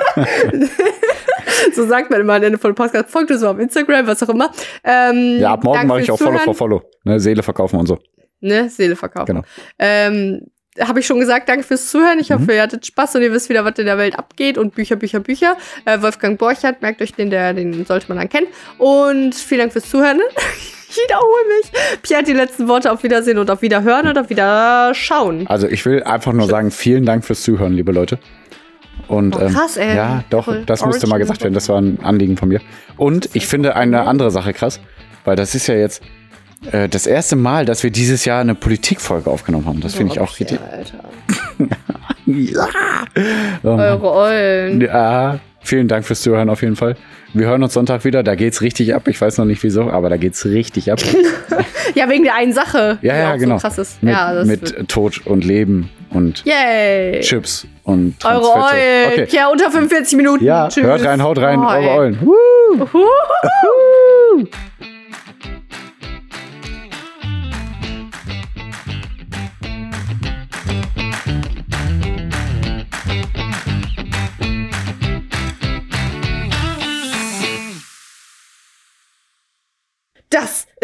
[1.74, 3.08] so sagt man immer am Ende von Podcast.
[3.10, 4.50] Folgt uns mal auf Instagram, was auch immer.
[4.82, 6.82] Ähm, Ja, ab morgen mache ich auch Follow for Follow.
[7.04, 7.98] Ne, Seele verkaufen und so.
[8.40, 9.26] Ne, Seele verkaufen.
[9.26, 9.42] Genau.
[9.78, 10.42] Ähm,
[10.80, 12.18] habe ich schon gesagt, danke fürs Zuhören.
[12.18, 12.50] Ich hoffe, Mhm.
[12.50, 14.58] ihr hattet Spaß und ihr wisst wieder, was in der Welt abgeht.
[14.58, 15.56] Und Bücher, Bücher, Bücher.
[15.84, 18.46] Äh, Wolfgang Borchardt, merkt euch den, der, den sollte man dann kennen.
[18.78, 20.20] Und vielen Dank fürs Zuhören.
[20.96, 22.00] Ich wiederhole mich.
[22.02, 25.44] Pierre hat die letzten Worte auf Wiedersehen und auf Wiederhören und auf Wiederschauen.
[25.48, 28.20] Also ich will einfach nur sagen, vielen Dank fürs Zuhören, liebe Leute.
[29.08, 29.96] Und Oh, ähm, krass, ey.
[29.96, 31.52] ja, doch, Voll das musste mal gesagt werden.
[31.54, 32.60] Das war ein Anliegen von mir.
[32.96, 34.78] Und ich finde eine andere Sache krass,
[35.24, 36.00] weil das ist ja jetzt
[36.72, 39.80] äh, das erste Mal, dass wir dieses Jahr eine Politikfolge aufgenommen haben.
[39.80, 40.58] Das finde ich auch richtig.
[40.60, 40.98] Alter.
[42.26, 42.66] Ja.
[43.14, 44.80] Ähm, Eure Eulen.
[44.80, 45.38] ja.
[45.60, 46.96] Vielen Dank fürs Zuhören auf jeden Fall.
[47.34, 48.22] Wir hören uns Sonntag wieder.
[48.22, 49.08] Da geht's richtig ab.
[49.08, 51.00] Ich weiß noch nicht wieso, aber da geht's richtig ab.
[51.94, 52.98] Ja, wegen der einen Sache.
[53.02, 53.58] Ja, ja, genau.
[53.58, 54.02] So krass ist.
[54.02, 57.20] Mit, ja, mit Tod und Leben und Yay.
[57.20, 58.42] Chips und Eure.
[58.54, 59.12] Eulen.
[59.12, 59.28] Okay.
[59.30, 60.42] Ja, unter 45 Minuten.
[60.44, 60.82] Ja, Tschüss.
[60.82, 61.90] hört rein, haut rein, Oh, eure.
[61.90, 62.18] Eulen.
[62.22, 62.34] Woo!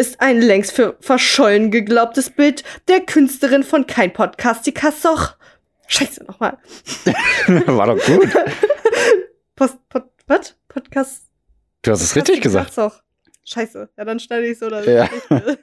[0.01, 5.35] ist ein längst für verschollen geglaubtes Bild der Künstlerin von Kein Podcastica Soch.
[5.85, 6.57] Scheiße, nochmal.
[7.67, 8.27] War doch gut.
[9.55, 10.55] Post, Pod, was?
[10.69, 11.25] Podcast.
[11.83, 12.73] Du hast es richtig gesagt.
[12.73, 13.03] Soch.
[13.45, 13.89] Scheiße.
[13.95, 15.07] Ja, dann schneide ich es oder Ja.